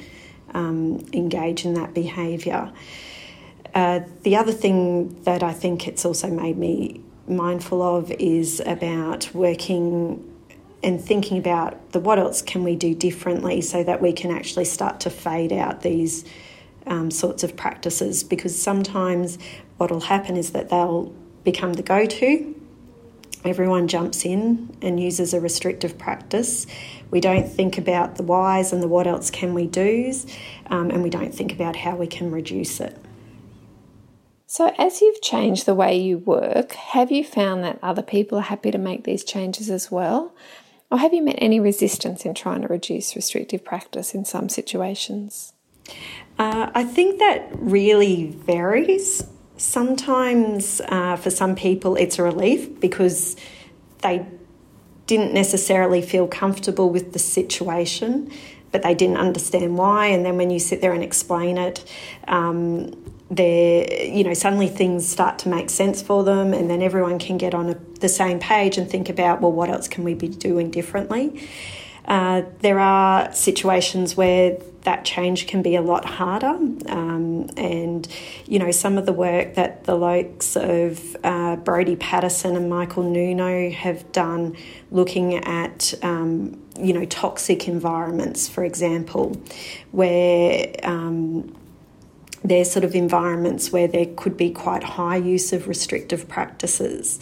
um, 0.54 1.06
engage 1.14 1.66
in 1.66 1.74
that 1.74 1.94
behaviour. 1.94 2.72
Uh, 3.74 4.02
the 4.24 4.36
other 4.36 4.52
thing 4.52 5.22
that 5.24 5.44
I 5.44 5.54
think 5.54 5.88
it's 5.88 6.04
also 6.04 6.30
made 6.30 6.58
me 6.58 7.02
mindful 7.28 7.82
of 7.82 8.12
is 8.12 8.62
about 8.66 9.34
working 9.34 10.29
and 10.82 11.02
thinking 11.04 11.38
about 11.38 11.92
the 11.92 12.00
what 12.00 12.20
else 12.20 12.42
can 12.42 12.64
we 12.64 12.76
do 12.76 12.96
differently 12.96 13.62
so 13.62 13.84
that 13.84 14.02
we 14.02 14.14
can 14.14 14.32
actually 14.32 14.66
start 14.66 15.00
to 15.02 15.10
fade 15.10 15.52
out 15.52 15.82
these 15.82 16.26
um, 16.88 17.12
sorts 17.12 17.44
of 17.44 17.56
practices 17.56 18.24
because 18.24 18.60
sometimes 18.60 19.38
what 19.78 19.92
will 19.92 20.02
happen 20.02 20.38
is 20.38 20.52
that 20.52 20.70
they'll 20.70 21.14
become 21.44 21.74
the 21.74 21.84
go 21.84 22.06
to. 22.06 22.56
Everyone 23.46 23.88
jumps 23.88 24.26
in 24.26 24.76
and 24.82 25.00
uses 25.00 25.34
a 25.34 25.40
restrictive 25.40 25.98
practice. 25.98 26.68
We 27.10 27.22
don't 27.22 27.48
think 27.48 27.78
about 27.78 28.16
the 28.16 28.24
whys 28.24 28.74
and 28.74 28.84
the 28.84 28.88
what 28.88 29.08
else 29.08 29.32
can 29.32 29.54
we 29.54 29.66
do's, 29.66 30.26
um, 30.68 30.90
and 30.92 31.02
we 31.02 31.10
don't 31.10 31.34
think 31.34 31.54
about 31.54 31.78
how 31.78 31.96
we 31.96 32.08
can 32.08 32.32
reduce 32.32 32.82
it. 32.82 32.98
So, 34.46 34.74
as 34.78 35.00
you've 35.00 35.22
changed 35.22 35.66
the 35.66 35.76
way 35.76 35.96
you 35.98 36.18
work, 36.18 36.74
have 36.74 37.12
you 37.12 37.24
found 37.24 37.64
that 37.64 37.80
other 37.82 38.02
people 38.02 38.40
are 38.40 38.42
happy 38.42 38.72
to 38.72 38.78
make 38.78 39.04
these 39.04 39.24
changes 39.24 39.70
as 39.70 39.90
well? 39.90 40.34
Or 40.92 40.98
have 40.98 41.14
you 41.14 41.22
met 41.22 41.36
any 41.38 41.60
resistance 41.60 42.26
in 42.26 42.34
trying 42.34 42.62
to 42.62 42.68
reduce 42.68 43.16
restrictive 43.16 43.64
practice 43.64 44.16
in 44.16 44.26
some 44.26 44.50
situations? 44.50 45.54
Uh, 46.38 46.72
I 46.74 46.84
think 46.84 47.20
that 47.20 47.50
really 47.54 48.32
varies. 48.32 49.24
Sometimes 49.58 50.82
uh, 50.88 51.16
for 51.18 51.30
some 51.30 51.56
people 51.56 51.96
it's 51.96 52.18
a 52.18 52.24
relief 52.24 52.80
because 52.80 53.36
they 54.02 54.26
didn't 55.06 55.34
necessarily 55.34 56.02
feel 56.02 56.28
comfortable 56.28 56.90
with 56.90 57.14
the 57.14 57.20
situation, 57.20 58.32
but 58.72 58.84
they 58.84 58.94
didn't 58.94 59.18
understand 59.18 59.78
why. 59.78 60.08
And 60.08 60.26
then 60.26 60.38
when 60.38 60.50
you 60.50 60.60
sit 60.60 60.82
there 60.82 60.94
and 60.94 61.04
explain 61.04 61.58
it, 61.58 61.84
um, 62.28 63.09
they 63.32 64.12
you 64.14 64.24
know 64.24 64.34
suddenly 64.34 64.68
things 64.68 65.08
start 65.08 65.38
to 65.40 65.50
make 65.50 65.70
sense 65.70 66.02
for 66.02 66.24
them 66.24 66.54
and 66.54 66.70
then 66.70 66.82
everyone 66.82 67.20
can 67.20 67.38
get 67.38 67.54
on 67.54 67.70
a, 67.70 67.76
the 68.00 68.10
same 68.10 68.40
page 68.40 68.78
and 68.78 68.90
think 68.90 69.10
about 69.10 69.42
well 69.42 69.52
what 69.52 69.70
else 69.70 69.88
can 69.88 70.04
we 70.04 70.14
be 70.14 70.28
doing 70.28 70.72
differently? 70.72 71.42
Uh, 72.06 72.42
there 72.62 72.80
are 72.80 73.32
situations 73.34 74.18
where 74.18 74.58
that 74.82 75.06
change 75.06 75.46
can 75.46 75.62
be 75.62 75.76
a 75.76 75.82
lot 75.82 76.06
harder 76.06 76.58
um, 76.88 77.48
and 77.56 78.08
you 78.48 78.58
know 78.58 78.72
some 78.72 78.98
of 78.98 79.06
the 79.06 79.14
work 79.14 79.54
that 79.54 79.84
the 79.84 79.94
likes 79.94 80.56
of 80.56 81.16
uh, 81.24 81.56
Brodie 81.58 81.98
Paterson 81.98 82.56
and 82.56 82.68
Michael 82.68 83.04
Nunno 83.04 83.72
have 83.72 84.12
done 84.12 84.58
looking 84.90 85.36
at 85.36 85.94
um, 86.02 86.60
you 86.80 86.94
know 86.94 87.06
toxic 87.06 87.68
environments 87.68 88.50
for 88.50 88.64
example 88.64 89.40
where 89.92 90.74
um, 90.84 91.56
there's 92.44 92.72
sort 92.72 92.86
of 92.86 92.96
environments 92.96 93.72
where 93.72 93.88
there 93.88 94.08
could 94.16 94.38
be 94.38 94.50
quite 94.52 94.84
high 94.84 95.18
use 95.18 95.54
of 95.54 95.68
restrictive 95.68 96.28
practices. 96.28 97.20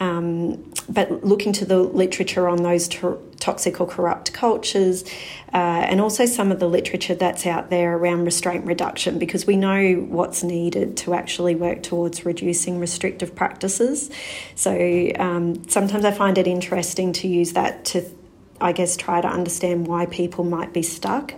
Um, 0.00 0.72
but 0.88 1.24
looking 1.24 1.52
to 1.54 1.64
the 1.64 1.78
literature 1.78 2.48
on 2.48 2.62
those 2.62 2.86
to- 2.88 3.18
toxic 3.40 3.80
or 3.80 3.86
corrupt 3.86 4.32
cultures, 4.32 5.04
uh, 5.52 5.56
and 5.56 6.00
also 6.00 6.24
some 6.24 6.52
of 6.52 6.60
the 6.60 6.68
literature 6.68 7.16
that's 7.16 7.46
out 7.46 7.70
there 7.70 7.96
around 7.96 8.24
restraint 8.24 8.64
reduction, 8.64 9.18
because 9.18 9.44
we 9.44 9.56
know 9.56 9.94
what's 10.08 10.44
needed 10.44 10.96
to 10.98 11.14
actually 11.14 11.56
work 11.56 11.82
towards 11.82 12.24
reducing 12.24 12.78
restrictive 12.78 13.34
practices. 13.34 14.08
So 14.54 15.10
um, 15.18 15.68
sometimes 15.68 16.04
I 16.04 16.12
find 16.12 16.38
it 16.38 16.46
interesting 16.46 17.12
to 17.14 17.26
use 17.26 17.54
that 17.54 17.84
to, 17.86 18.04
I 18.60 18.72
guess, 18.72 18.96
try 18.96 19.20
to 19.20 19.28
understand 19.28 19.88
why 19.88 20.06
people 20.06 20.44
might 20.44 20.72
be 20.72 20.82
stuck. 20.82 21.34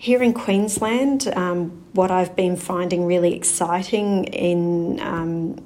Here 0.00 0.22
in 0.22 0.32
Queensland, 0.32 1.26
um, 1.34 1.84
what 1.92 2.12
I've 2.12 2.36
been 2.36 2.56
finding 2.56 3.04
really 3.04 3.34
exciting 3.34 4.26
in 4.26 5.00
um, 5.00 5.58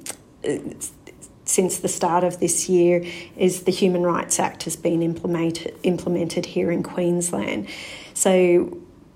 since 1.45 1.77
the 1.77 1.87
start 1.87 2.23
of 2.23 2.39
this 2.39 2.67
year 2.67 3.05
is 3.37 3.63
the 3.63 3.71
Human 3.71 4.01
Rights 4.01 4.39
Act 4.39 4.63
has 4.63 4.75
been 4.75 5.03
implemented 5.03 5.75
implemented 5.83 6.47
here 6.47 6.71
in 6.71 6.81
Queensland. 6.81 7.67
So 8.15 8.75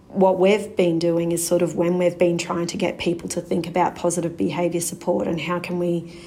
what 0.09 0.39
we've 0.39 0.75
been 0.75 0.99
doing 0.99 1.31
is 1.31 1.45
sort 1.45 1.61
of 1.61 1.75
when 1.75 1.97
we've 1.97 2.17
been 2.17 2.37
trying 2.37 2.67
to 2.67 2.77
get 2.77 2.97
people 2.97 3.27
to 3.29 3.41
think 3.41 3.67
about 3.67 3.95
positive 3.95 4.37
behaviour 4.37 4.81
support 4.81 5.27
and 5.27 5.39
how 5.41 5.59
can 5.59 5.79
we 5.79 6.17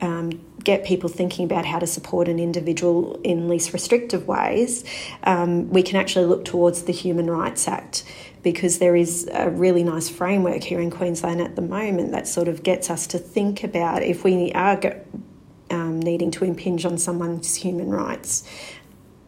um, 0.00 0.40
get 0.62 0.84
people 0.84 1.08
thinking 1.08 1.44
about 1.44 1.64
how 1.64 1.78
to 1.78 1.86
support 1.86 2.28
an 2.28 2.38
individual 2.38 3.18
in 3.24 3.48
least 3.48 3.72
restrictive 3.72 4.26
ways, 4.26 4.84
um, 5.24 5.70
we 5.70 5.82
can 5.82 5.96
actually 5.96 6.26
look 6.26 6.44
towards 6.44 6.82
the 6.82 6.92
Human 6.92 7.30
Rights 7.30 7.66
Act 7.66 8.04
because 8.42 8.78
there 8.78 8.96
is 8.96 9.28
a 9.32 9.50
really 9.50 9.82
nice 9.82 10.08
framework 10.08 10.62
here 10.62 10.80
in 10.80 10.90
Queensland 10.90 11.40
at 11.40 11.56
the 11.56 11.62
moment 11.62 12.12
that 12.12 12.26
sort 12.26 12.48
of 12.48 12.62
gets 12.62 12.90
us 12.90 13.06
to 13.08 13.18
think 13.18 13.62
about 13.64 14.02
if 14.02 14.24
we 14.24 14.52
are 14.52 14.78
um, 15.70 16.00
needing 16.00 16.30
to 16.32 16.44
impinge 16.44 16.84
on 16.84 16.98
someone's 16.98 17.54
human 17.56 17.90
rights. 17.90 18.48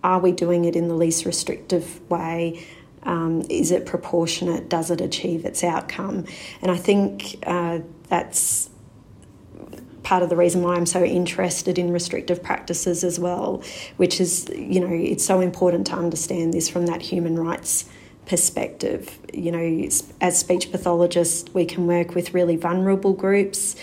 Are 0.02 0.18
we 0.18 0.32
doing 0.32 0.64
it 0.64 0.74
in 0.74 0.88
the 0.88 0.94
least 0.94 1.24
restrictive 1.24 2.00
way? 2.10 2.66
Um, 3.04 3.42
is 3.48 3.70
it 3.70 3.86
proportionate? 3.86 4.68
Does 4.68 4.90
it 4.90 5.00
achieve 5.00 5.44
its 5.44 5.64
outcome? 5.64 6.24
And 6.60 6.70
I 6.70 6.76
think 6.76 7.36
uh, 7.46 7.80
that's 8.08 8.70
part 10.02 10.22
of 10.22 10.28
the 10.28 10.36
reason 10.36 10.62
why 10.62 10.74
I'm 10.74 10.86
so 10.86 11.04
interested 11.04 11.78
in 11.78 11.92
restrictive 11.92 12.42
practices 12.42 13.04
as 13.04 13.18
well, 13.18 13.62
which 13.96 14.20
is, 14.20 14.48
you 14.54 14.80
know, 14.80 14.92
it's 14.92 15.24
so 15.24 15.40
important 15.40 15.86
to 15.88 15.94
understand 15.94 16.52
this 16.52 16.68
from 16.68 16.86
that 16.86 17.02
human 17.02 17.38
rights 17.38 17.88
perspective. 18.26 19.18
You 19.32 19.52
know, 19.52 19.88
as 20.20 20.38
speech 20.38 20.70
pathologists, 20.70 21.52
we 21.54 21.64
can 21.64 21.86
work 21.86 22.14
with 22.14 22.34
really 22.34 22.56
vulnerable 22.56 23.12
groups. 23.12 23.76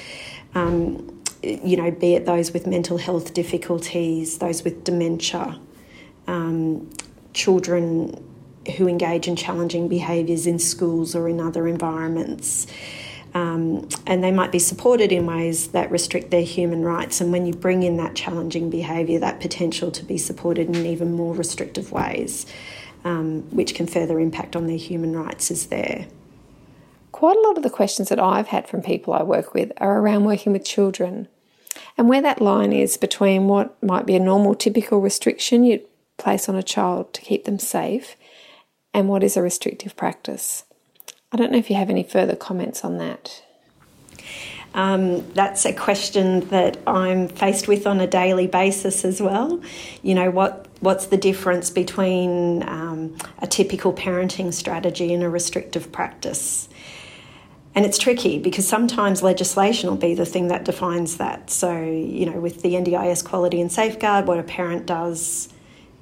Um, 0.56 1.22
you 1.42 1.78
know, 1.78 1.90
be 1.90 2.16
it 2.16 2.26
those 2.26 2.52
with 2.52 2.68
mental 2.68 2.98
health 2.98 3.34
difficulties, 3.34 4.40
those 4.40 4.64
with 4.64 4.84
dementia, 4.84 5.60
um, 6.28 6.90
children 7.34 8.29
who 8.70 8.88
engage 8.88 9.28
in 9.28 9.36
challenging 9.36 9.88
behaviours 9.88 10.48
in 10.48 10.60
schools 10.60 11.16
or 11.16 11.28
in 11.28 11.40
other 11.40 11.68
environments. 11.68 12.68
Um, 13.34 13.88
and 14.08 14.24
they 14.24 14.32
might 14.32 14.52
be 14.52 14.60
supported 14.60 15.12
in 15.12 15.26
ways 15.26 15.68
that 15.70 15.92
restrict 15.92 16.32
their 16.32 16.44
human 16.44 16.84
rights. 16.84 17.22
And 17.22 17.32
when 17.32 17.46
you 17.46 17.54
bring 17.54 17.84
in 17.84 17.98
that 17.98 18.16
challenging 18.16 18.70
behaviour, 18.70 19.20
that 19.20 19.40
potential 19.40 19.92
to 19.92 20.04
be 20.04 20.18
supported 20.18 20.76
in 20.76 20.86
even 20.86 21.14
more 21.14 21.36
restrictive 21.36 21.92
ways, 21.92 22.48
um, 23.04 23.44
which 23.52 23.76
can 23.76 23.86
further 23.86 24.20
impact 24.20 24.56
on 24.56 24.66
their 24.66 24.78
human 24.78 25.16
rights, 25.16 25.52
is 25.52 25.68
there. 25.68 26.08
Quite 27.12 27.38
a 27.38 27.42
lot 27.42 27.58
of 27.58 27.64
the 27.64 27.70
questions 27.70 28.10
that 28.10 28.20
I've 28.20 28.48
had 28.48 28.68
from 28.68 28.82
people 28.82 29.14
I 29.14 29.24
work 29.24 29.54
with 29.54 29.72
are 29.78 30.00
around 30.00 30.26
working 30.26 30.54
with 30.54 30.66
children 30.66 31.28
and 31.98 32.08
where 32.08 32.22
that 32.22 32.42
line 32.42 32.72
is 32.72 32.98
between 32.98 33.48
what 33.48 33.82
might 33.84 34.06
be 34.06 34.16
a 34.16 34.20
normal, 34.20 34.56
typical 34.56 35.02
restriction 35.02 35.64
you'd 35.64 35.86
place 36.18 36.48
on 36.48 36.56
a 36.56 36.64
child 36.64 37.14
to 37.14 37.22
keep 37.22 37.46
them 37.46 37.60
safe 37.60 38.16
and 38.94 39.08
what 39.08 39.24
is 39.24 39.38
a 39.38 39.42
restrictive 39.42 39.96
practice. 39.96 40.66
I 41.32 41.38
don't 41.38 41.52
know 41.52 41.58
if 41.58 41.70
you 41.70 41.76
have 41.76 41.90
any 41.90 42.04
further 42.04 42.36
comments 42.36 42.84
on 42.84 42.98
that. 42.98 43.44
Um, 44.74 45.28
that's 45.34 45.66
a 45.66 45.74
question 45.74 46.42
that 46.50 46.78
I'm 46.86 47.28
faced 47.28 47.68
with 47.68 47.88
on 47.88 48.00
a 48.00 48.08
daily 48.08 48.48
basis 48.48 49.04
as 49.04 49.22
well. 49.22 49.62
You 50.04 50.14
know, 50.16 50.30
what 50.30 50.68
what's 50.80 51.08
the 51.08 51.18
difference 51.18 51.70
between 51.70 52.64
um, 52.64 53.18
a 53.40 53.48
typical 53.48 53.94
parenting 53.94 54.54
strategy 54.54 55.14
and 55.14 55.24
a 55.24 55.30
restrictive 55.30 55.92
practice? 55.92 56.70
And 57.76 57.86
it's 57.86 57.98
tricky 57.98 58.40
because 58.40 58.68
sometimes 58.68 59.22
legislation 59.22 59.90
will 59.90 59.98
be 59.98 60.14
the 60.14 60.26
thing 60.26 60.48
that 60.48 60.66
defines 60.66 61.18
that. 61.18 61.50
So, 61.50 61.82
you 61.82 62.26
know, 62.26 62.40
with 62.40 62.62
the 62.62 62.74
NDIS 62.74 63.24
quality 63.24 63.62
and 63.62 63.72
safeguard, 63.72 64.28
what 64.28 64.40
a 64.40 64.44
parent 64.44 64.86
does 64.86 65.50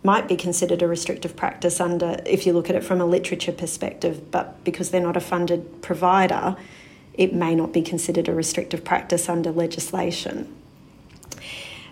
might 0.04 0.28
be 0.28 0.36
considered 0.36 0.82
a 0.82 0.88
restrictive 0.88 1.36
practice 1.36 1.80
under 1.80 2.22
if 2.26 2.46
you 2.46 2.54
look 2.54 2.70
at 2.70 2.76
it 2.76 2.84
from 2.84 3.02
a 3.02 3.06
literature 3.06 3.52
perspective, 3.52 4.32
but 4.32 4.64
because 4.64 4.92
they're 4.92 5.02
not 5.02 5.18
a 5.18 5.22
funded 5.22 5.82
provider, 5.82 6.56
it 7.14 7.34
may 7.34 7.56
not 7.56 7.74
be 7.74 7.82
considered 7.82 8.28
a 8.28 8.34
restrictive 8.34 8.84
practice 8.84 9.28
under 9.28 9.52
legislation. 9.52 10.54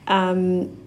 Um, 0.07 0.77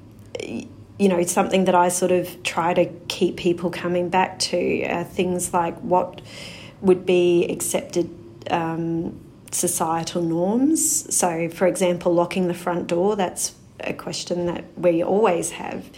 you 0.41 1.09
know, 1.09 1.17
it's 1.17 1.33
something 1.33 1.65
that 1.65 1.75
I 1.75 1.89
sort 1.89 2.13
of 2.13 2.43
try 2.43 2.75
to 2.75 2.87
keep 3.09 3.37
people 3.37 3.71
coming 3.71 4.09
back 4.09 4.39
to 4.41 4.85
are 4.85 5.05
things 5.05 5.53
like 5.53 5.77
what 5.79 6.21
would 6.81 7.05
be 7.05 7.45
accepted 7.47 8.11
um, 8.51 9.19
societal 9.51 10.23
norms. 10.23 11.15
So, 11.15 11.49
for 11.49 11.67
example, 11.67 12.15
locking 12.15 12.49
the 12.49 12.55
front 12.55 12.87
door, 12.87 13.17
that's 13.17 13.55
a 13.81 13.93
question 13.93 14.47
that 14.47 14.65
we 14.77 15.03
always 15.03 15.53
have. 15.53 15.89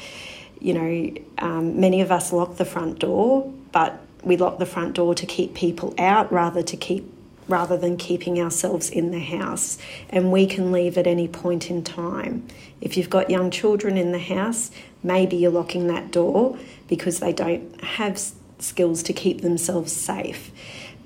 You 0.60 0.74
know, 0.74 1.14
um, 1.38 1.80
many 1.80 2.00
of 2.00 2.12
us 2.12 2.32
lock 2.32 2.56
the 2.56 2.64
front 2.64 2.98
door, 2.98 3.52
but 3.72 4.00
we 4.22 4.36
lock 4.36 4.58
the 4.58 4.66
front 4.66 4.94
door 4.94 5.14
to 5.14 5.26
keep 5.26 5.54
people 5.54 5.94
out 5.98 6.30
rather 6.30 6.62
to 6.62 6.76
keep 6.76 7.12
rather 7.48 7.76
than 7.76 7.96
keeping 7.96 8.40
ourselves 8.40 8.88
in 8.90 9.10
the 9.10 9.18
house. 9.18 9.76
And 10.10 10.30
we 10.30 10.46
can 10.46 10.70
leave 10.70 10.96
at 10.96 11.06
any 11.06 11.26
point 11.26 11.68
in 11.68 11.82
time. 11.82 12.46
If 12.80 12.96
you've 12.96 13.10
got 13.10 13.28
young 13.28 13.50
children 13.50 13.96
in 13.96 14.12
the 14.12 14.20
house 14.20 14.70
maybe 15.02 15.36
you're 15.36 15.50
locking 15.50 15.86
that 15.86 16.10
door 16.10 16.58
because 16.88 17.20
they 17.20 17.32
don't 17.32 17.82
have 17.82 18.20
skills 18.58 19.02
to 19.04 19.12
keep 19.12 19.40
themselves 19.40 19.92
safe. 19.92 20.50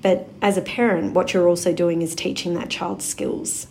But 0.01 0.27
as 0.41 0.57
a 0.57 0.61
parent, 0.61 1.13
what 1.13 1.33
you're 1.33 1.47
also 1.47 1.73
doing 1.73 2.01
is 2.01 2.15
teaching 2.15 2.53
that 2.55 2.69
child 2.69 3.01
skills. 3.01 3.67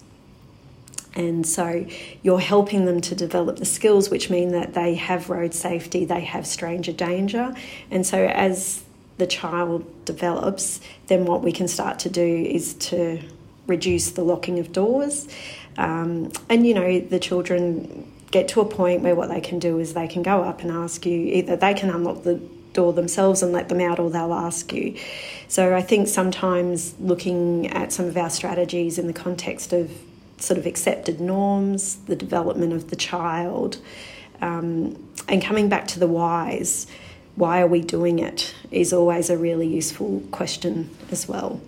And 1.17 1.47
so 1.47 1.87
you're 2.23 2.41
helping 2.41 2.87
them 2.87 3.01
to 3.03 3.15
develop 3.15 3.59
the 3.59 3.65
skills, 3.65 4.11
which 4.11 4.31
mean 4.31 4.51
that 4.53 4.75
they 4.75 4.95
have 4.95 5.31
road 5.31 5.55
safety, 5.55 6.05
they 6.05 6.23
have 6.23 6.47
stranger 6.47 6.93
danger. 6.93 7.55
And 7.91 8.07
so 8.07 8.27
as 8.27 8.83
the 9.19 9.27
child 9.27 9.85
develops, 10.05 10.81
then 11.07 11.25
what 11.25 11.43
we 11.43 11.53
can 11.53 11.69
start 11.69 12.01
to 12.01 12.11
do 12.11 12.23
is 12.23 12.75
to 12.75 13.21
reduce 13.67 14.11
the 14.11 14.25
locking 14.25 14.59
of 14.59 14.73
doors. 14.73 15.29
Um, 15.79 16.33
and, 16.49 16.67
you 16.67 16.75
know, 16.75 17.01
the 17.01 17.21
children 17.21 18.11
get 18.31 18.49
to 18.49 18.61
a 18.61 18.65
point 18.65 19.03
where 19.03 19.15
what 19.15 19.29
they 19.29 19.41
can 19.41 19.61
do 19.61 19.79
is 19.79 19.95
they 19.95 20.09
can 20.09 20.23
go 20.23 20.43
up 20.43 20.63
and 20.63 20.71
ask 20.71 21.07
you 21.07 21.17
either 21.17 21.55
they 21.55 21.75
can 21.75 21.91
unlock 21.91 22.25
the 22.25 22.41
door 22.73 22.93
themselves 22.93 23.41
and 23.43 23.53
let 23.53 23.69
them 23.69 23.81
out, 23.81 24.01
or 24.01 24.11
they'll 24.11 24.35
ask 24.35 24.73
you. 24.73 24.97
So 25.47 25.77
I 25.77 25.83
think 25.83 26.09
sometimes 26.09 26.95
looking 26.99 27.69
at 27.69 27.93
some 27.93 28.07
of 28.07 28.17
our 28.17 28.31
strategies 28.31 28.99
in 28.99 29.07
the 29.07 29.13
context 29.13 29.73
of 29.73 29.93
sort 30.39 30.59
of 30.59 30.67
accepted 30.67 31.21
norms, 31.21 31.97
the 32.07 32.17
development 32.17 32.73
of 32.73 32.91
the 32.91 32.97
child, 32.97 33.79
um, 34.41 35.09
and 35.29 35.43
coming 35.43 35.69
back 35.69 35.87
to 35.89 35.99
the 35.99 36.09
whys, 36.09 36.87
why 37.37 37.61
are 37.61 37.67
we 37.67 37.81
doing 37.81 38.19
it, 38.19 38.55
is 38.71 38.93
always 38.93 39.31
a 39.31 39.39
really 39.39 39.67
useful 39.67 40.23
question 40.31 40.91
as 41.11 41.29
well. 41.29 41.61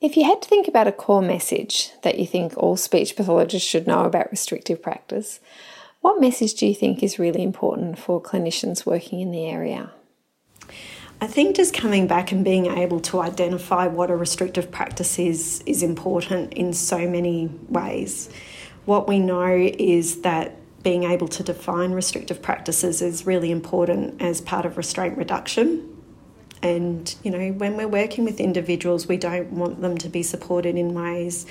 If 0.00 0.16
you 0.16 0.24
had 0.24 0.42
to 0.42 0.48
think 0.48 0.68
about 0.68 0.86
a 0.86 0.92
core 0.92 1.22
message 1.22 1.90
that 2.02 2.18
you 2.18 2.26
think 2.26 2.52
all 2.56 2.76
speech 2.76 3.16
pathologists 3.16 3.68
should 3.68 3.86
know 3.86 4.04
about 4.04 4.30
restrictive 4.30 4.82
practice, 4.82 5.40
what 6.00 6.20
message 6.20 6.54
do 6.54 6.66
you 6.66 6.74
think 6.74 7.02
is 7.02 7.18
really 7.18 7.42
important 7.42 7.98
for 7.98 8.20
clinicians 8.20 8.84
working 8.84 9.20
in 9.20 9.32
the 9.32 9.46
area? 9.46 9.90
I 11.20 11.26
think 11.26 11.56
just 11.56 11.72
coming 11.72 12.06
back 12.06 12.30
and 12.30 12.44
being 12.44 12.66
able 12.66 13.00
to 13.00 13.20
identify 13.20 13.86
what 13.86 14.10
a 14.10 14.16
restrictive 14.16 14.70
practice 14.70 15.18
is 15.18 15.62
is 15.64 15.82
important 15.82 16.52
in 16.52 16.74
so 16.74 17.08
many 17.08 17.48
ways. 17.68 18.28
What 18.84 19.08
we 19.08 19.18
know 19.18 19.46
is 19.46 20.20
that 20.22 20.56
being 20.82 21.04
able 21.04 21.26
to 21.28 21.42
define 21.42 21.92
restrictive 21.92 22.42
practices 22.42 23.02
is 23.02 23.26
really 23.26 23.50
important 23.50 24.20
as 24.20 24.40
part 24.40 24.66
of 24.66 24.76
restraint 24.76 25.16
reduction. 25.16 25.96
And, 26.62 27.12
you 27.22 27.30
know, 27.30 27.50
when 27.52 27.76
we're 27.76 27.88
working 27.88 28.24
with 28.24 28.38
individuals, 28.38 29.08
we 29.08 29.16
don't 29.16 29.52
want 29.52 29.80
them 29.80 29.98
to 29.98 30.08
be 30.08 30.22
supported 30.22 30.76
in 30.76 30.94
ways 30.94 31.46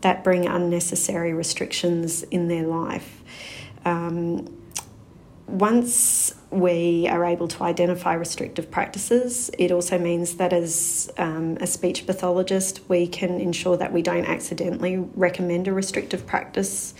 that 0.00 0.24
bring 0.24 0.46
unnecessary 0.46 1.32
restrictions 1.32 2.22
in 2.24 2.48
their 2.48 2.66
life. 2.66 3.22
Um, 3.84 4.48
once 5.48 6.34
we 6.50 7.08
are 7.08 7.24
able 7.24 7.48
to 7.48 7.62
identify 7.62 8.12
restrictive 8.12 8.70
practices, 8.70 9.50
it 9.58 9.70
also 9.72 9.98
means 9.98 10.36
that 10.36 10.52
as 10.52 11.10
um, 11.16 11.56
a 11.60 11.66
speech 11.66 12.06
pathologist, 12.06 12.80
we 12.88 13.06
can 13.06 13.40
ensure 13.40 13.76
that 13.76 13.92
we 13.92 14.02
don't 14.02 14.26
accidentally 14.26 14.98
recommend 15.14 15.66
a 15.66 15.72
restrictive 15.72 16.26
practice 16.26 16.94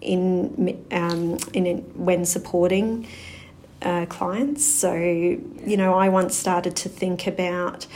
in, 0.00 0.84
um, 0.92 1.38
in 1.52 1.78
when 1.94 2.24
supporting 2.24 3.08
uh, 3.82 4.06
clients. 4.06 4.64
So, 4.64 4.94
you 4.94 5.76
know, 5.76 5.94
I 5.94 6.08
once 6.08 6.36
started 6.36 6.76
to 6.76 6.88
think 6.88 7.26
about 7.26 7.86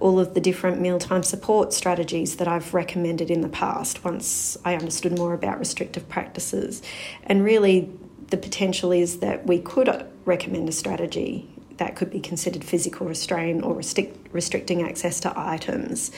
all 0.00 0.18
of 0.18 0.34
the 0.34 0.40
different 0.40 0.80
mealtime 0.80 1.22
support 1.22 1.72
strategies 1.72 2.36
that 2.36 2.48
I've 2.48 2.74
recommended 2.74 3.30
in 3.30 3.40
the 3.40 3.48
past 3.48 4.04
once 4.04 4.58
I 4.64 4.74
understood 4.74 5.16
more 5.16 5.32
about 5.32 5.60
restrictive 5.60 6.08
practices. 6.08 6.82
And 7.22 7.44
really, 7.44 7.88
the 8.32 8.36
potential 8.38 8.90
is 8.90 9.18
that 9.18 9.46
we 9.46 9.60
could 9.60 9.88
recommend 10.24 10.68
a 10.68 10.72
strategy 10.72 11.46
that 11.76 11.94
could 11.94 12.10
be 12.10 12.18
considered 12.18 12.64
physical 12.64 13.06
restraint 13.06 13.62
or 13.62 13.74
restrict, 13.74 14.32
restricting 14.32 14.82
access 14.82 15.20
to 15.20 15.32
items. 15.36 16.10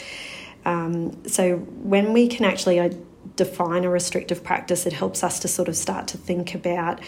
Um, 0.64 1.27
so, 1.27 1.57
when 1.57 2.12
we 2.12 2.29
can 2.29 2.46
actually 2.46 2.79
uh, 2.79 2.90
define 3.37 3.85
a 3.85 3.90
restrictive 3.90 4.44
practice, 4.44 4.87
it 4.87 4.92
helps 4.92 5.24
us 5.24 5.40
to 5.40 5.48
sort 5.48 5.68
of 5.68 5.77
start 5.77 6.07
to 6.09 6.16
think 6.16 6.55
about. 6.55 7.00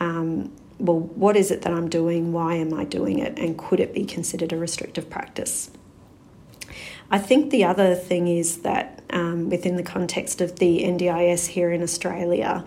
Um, 0.00 0.52
well, 0.78 1.00
what 1.00 1.36
is 1.36 1.50
it 1.50 1.62
that 1.62 1.72
I'm 1.72 1.88
doing? 1.88 2.32
Why 2.32 2.54
am 2.54 2.72
I 2.74 2.84
doing 2.84 3.18
it? 3.18 3.38
And 3.38 3.56
could 3.56 3.78
it 3.78 3.94
be 3.94 4.04
considered 4.04 4.52
a 4.52 4.56
restrictive 4.56 5.08
practice? 5.08 5.70
I 7.10 7.18
think 7.18 7.50
the 7.50 7.64
other 7.64 7.94
thing 7.94 8.26
is 8.26 8.58
that 8.58 9.02
um, 9.10 9.50
within 9.50 9.76
the 9.76 9.82
context 9.82 10.40
of 10.40 10.58
the 10.58 10.82
NDIS 10.82 11.46
here 11.46 11.70
in 11.70 11.82
Australia 11.82 12.64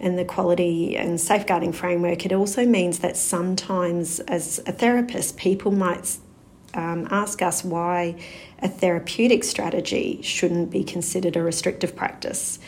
and 0.00 0.18
the 0.18 0.24
quality 0.24 0.96
and 0.96 1.20
safeguarding 1.20 1.72
framework, 1.72 2.24
it 2.24 2.32
also 2.32 2.64
means 2.64 3.00
that 3.00 3.16
sometimes 3.16 4.18
as 4.20 4.58
a 4.66 4.72
therapist, 4.72 5.36
people 5.36 5.70
might 5.70 6.16
um, 6.74 7.06
ask 7.10 7.42
us 7.42 7.62
why 7.62 8.16
a 8.60 8.68
therapeutic 8.68 9.44
strategy 9.44 10.20
shouldn't 10.22 10.70
be 10.70 10.84
considered 10.84 11.36
a 11.36 11.42
restrictive 11.42 11.94
practice. 11.94 12.58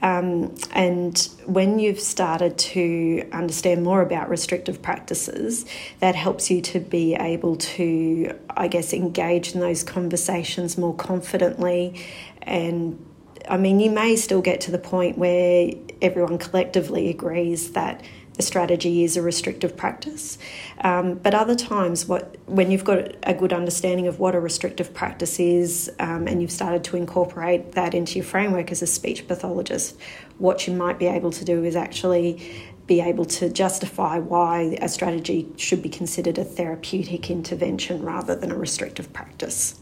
Um, 0.00 0.54
and 0.72 1.18
when 1.46 1.78
you've 1.78 1.98
started 1.98 2.56
to 2.58 3.28
understand 3.32 3.82
more 3.82 4.00
about 4.00 4.28
restrictive 4.28 4.80
practices, 4.80 5.64
that 5.98 6.14
helps 6.14 6.50
you 6.50 6.60
to 6.62 6.78
be 6.80 7.14
able 7.14 7.56
to, 7.56 8.38
I 8.50 8.68
guess, 8.68 8.92
engage 8.92 9.54
in 9.54 9.60
those 9.60 9.82
conversations 9.82 10.78
more 10.78 10.94
confidently. 10.94 12.00
And 12.42 13.04
I 13.48 13.56
mean, 13.56 13.80
you 13.80 13.90
may 13.90 14.16
still 14.16 14.40
get 14.40 14.60
to 14.62 14.70
the 14.70 14.78
point 14.78 15.18
where 15.18 15.72
everyone 16.00 16.38
collectively 16.38 17.08
agrees 17.08 17.72
that 17.72 18.02
a 18.38 18.42
strategy 18.42 19.02
is 19.02 19.16
a 19.16 19.22
restrictive 19.22 19.76
practice. 19.76 20.38
Um, 20.82 21.14
but 21.14 21.34
other 21.34 21.56
times, 21.56 22.06
what 22.06 22.36
when 22.46 22.70
you've 22.70 22.84
got 22.84 23.16
a 23.24 23.34
good 23.34 23.52
understanding 23.52 24.06
of 24.06 24.20
what 24.20 24.34
a 24.34 24.40
restrictive 24.40 24.94
practice 24.94 25.40
is, 25.40 25.90
um, 25.98 26.28
and 26.28 26.40
you've 26.40 26.52
started 26.52 26.84
to 26.84 26.96
incorporate 26.96 27.72
that 27.72 27.94
into 27.94 28.14
your 28.14 28.24
framework 28.24 28.70
as 28.70 28.80
a 28.80 28.86
speech 28.86 29.26
pathologist, 29.26 29.98
what 30.38 30.66
you 30.66 30.74
might 30.74 30.98
be 30.98 31.06
able 31.06 31.32
to 31.32 31.44
do 31.44 31.64
is 31.64 31.74
actually 31.74 32.40
be 32.86 33.00
able 33.00 33.24
to 33.26 33.50
justify 33.50 34.18
why 34.18 34.78
a 34.80 34.88
strategy 34.88 35.46
should 35.56 35.82
be 35.82 35.90
considered 35.90 36.38
a 36.38 36.44
therapeutic 36.44 37.30
intervention 37.30 38.02
rather 38.02 38.34
than 38.34 38.50
a 38.50 38.56
restrictive 38.56 39.12
practice. 39.12 39.78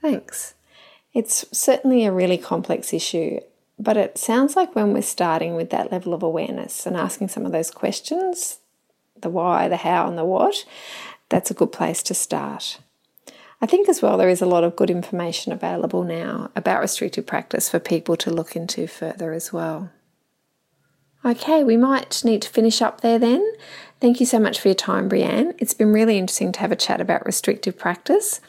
Thanks. 0.00 0.54
It's 1.14 1.44
certainly 1.52 2.04
a 2.04 2.12
really 2.12 2.38
complex 2.38 2.92
issue, 2.92 3.40
but 3.78 3.96
it 3.96 4.18
sounds 4.18 4.56
like 4.56 4.74
when 4.74 4.92
we're 4.92 5.02
starting 5.02 5.54
with 5.54 5.70
that 5.70 5.90
level 5.90 6.14
of 6.14 6.22
awareness 6.22 6.86
and 6.86 6.96
asking 6.96 7.28
some 7.28 7.46
of 7.46 7.52
those 7.52 7.70
questions 7.70 8.58
the 9.20 9.28
why, 9.28 9.66
the 9.66 9.78
how, 9.78 10.06
and 10.06 10.16
the 10.16 10.24
what 10.24 10.64
that's 11.28 11.50
a 11.50 11.54
good 11.54 11.72
place 11.72 12.02
to 12.04 12.14
start. 12.14 12.78
I 13.60 13.66
think 13.66 13.88
as 13.88 14.00
well 14.00 14.16
there 14.16 14.28
is 14.28 14.40
a 14.40 14.46
lot 14.46 14.64
of 14.64 14.76
good 14.76 14.90
information 14.90 15.52
available 15.52 16.04
now 16.04 16.50
about 16.54 16.80
restrictive 16.80 17.26
practice 17.26 17.68
for 17.68 17.80
people 17.80 18.16
to 18.16 18.30
look 18.30 18.54
into 18.54 18.86
further 18.86 19.32
as 19.32 19.52
well. 19.52 19.90
Okay, 21.24 21.64
we 21.64 21.76
might 21.76 22.24
need 22.24 22.42
to 22.42 22.48
finish 22.48 22.80
up 22.80 23.00
there 23.00 23.18
then. 23.18 23.44
Thank 24.00 24.20
you 24.20 24.26
so 24.26 24.38
much 24.38 24.60
for 24.60 24.68
your 24.68 24.76
time, 24.76 25.08
Breanne. 25.08 25.54
It's 25.58 25.74
been 25.74 25.92
really 25.92 26.18
interesting 26.18 26.52
to 26.52 26.60
have 26.60 26.70
a 26.70 26.76
chat 26.76 27.00
about 27.00 27.26
restrictive 27.26 27.76
practice. 27.76 28.40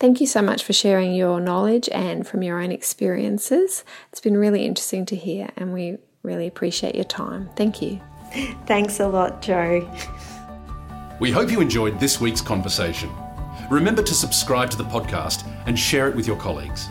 Thank 0.00 0.20
you 0.20 0.26
so 0.26 0.40
much 0.40 0.64
for 0.64 0.72
sharing 0.72 1.14
your 1.14 1.40
knowledge 1.40 1.88
and 1.90 2.26
from 2.26 2.42
your 2.42 2.60
own 2.60 2.72
experiences. 2.72 3.84
It's 4.10 4.20
been 4.20 4.36
really 4.36 4.64
interesting 4.64 5.04
to 5.06 5.16
hear, 5.16 5.50
and 5.56 5.72
we 5.74 5.98
really 6.22 6.46
appreciate 6.46 6.94
your 6.94 7.04
time. 7.04 7.50
Thank 7.54 7.82
you. 7.82 8.00
Thanks 8.66 8.98
a 9.00 9.06
lot, 9.06 9.42
Jo. 9.42 9.88
We 11.20 11.30
hope 11.30 11.50
you 11.50 11.60
enjoyed 11.60 12.00
this 12.00 12.20
week's 12.20 12.40
conversation. 12.40 13.10
Remember 13.70 14.02
to 14.02 14.14
subscribe 14.14 14.70
to 14.70 14.76
the 14.76 14.84
podcast 14.84 15.46
and 15.66 15.78
share 15.78 16.08
it 16.08 16.16
with 16.16 16.26
your 16.26 16.36
colleagues. 16.36 16.88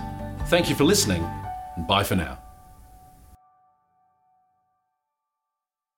Thank 0.48 0.70
you 0.70 0.76
for 0.76 0.84
listening, 0.84 1.24
and 1.76 1.88
bye 1.88 2.04
for 2.04 2.16
now. 2.16 2.43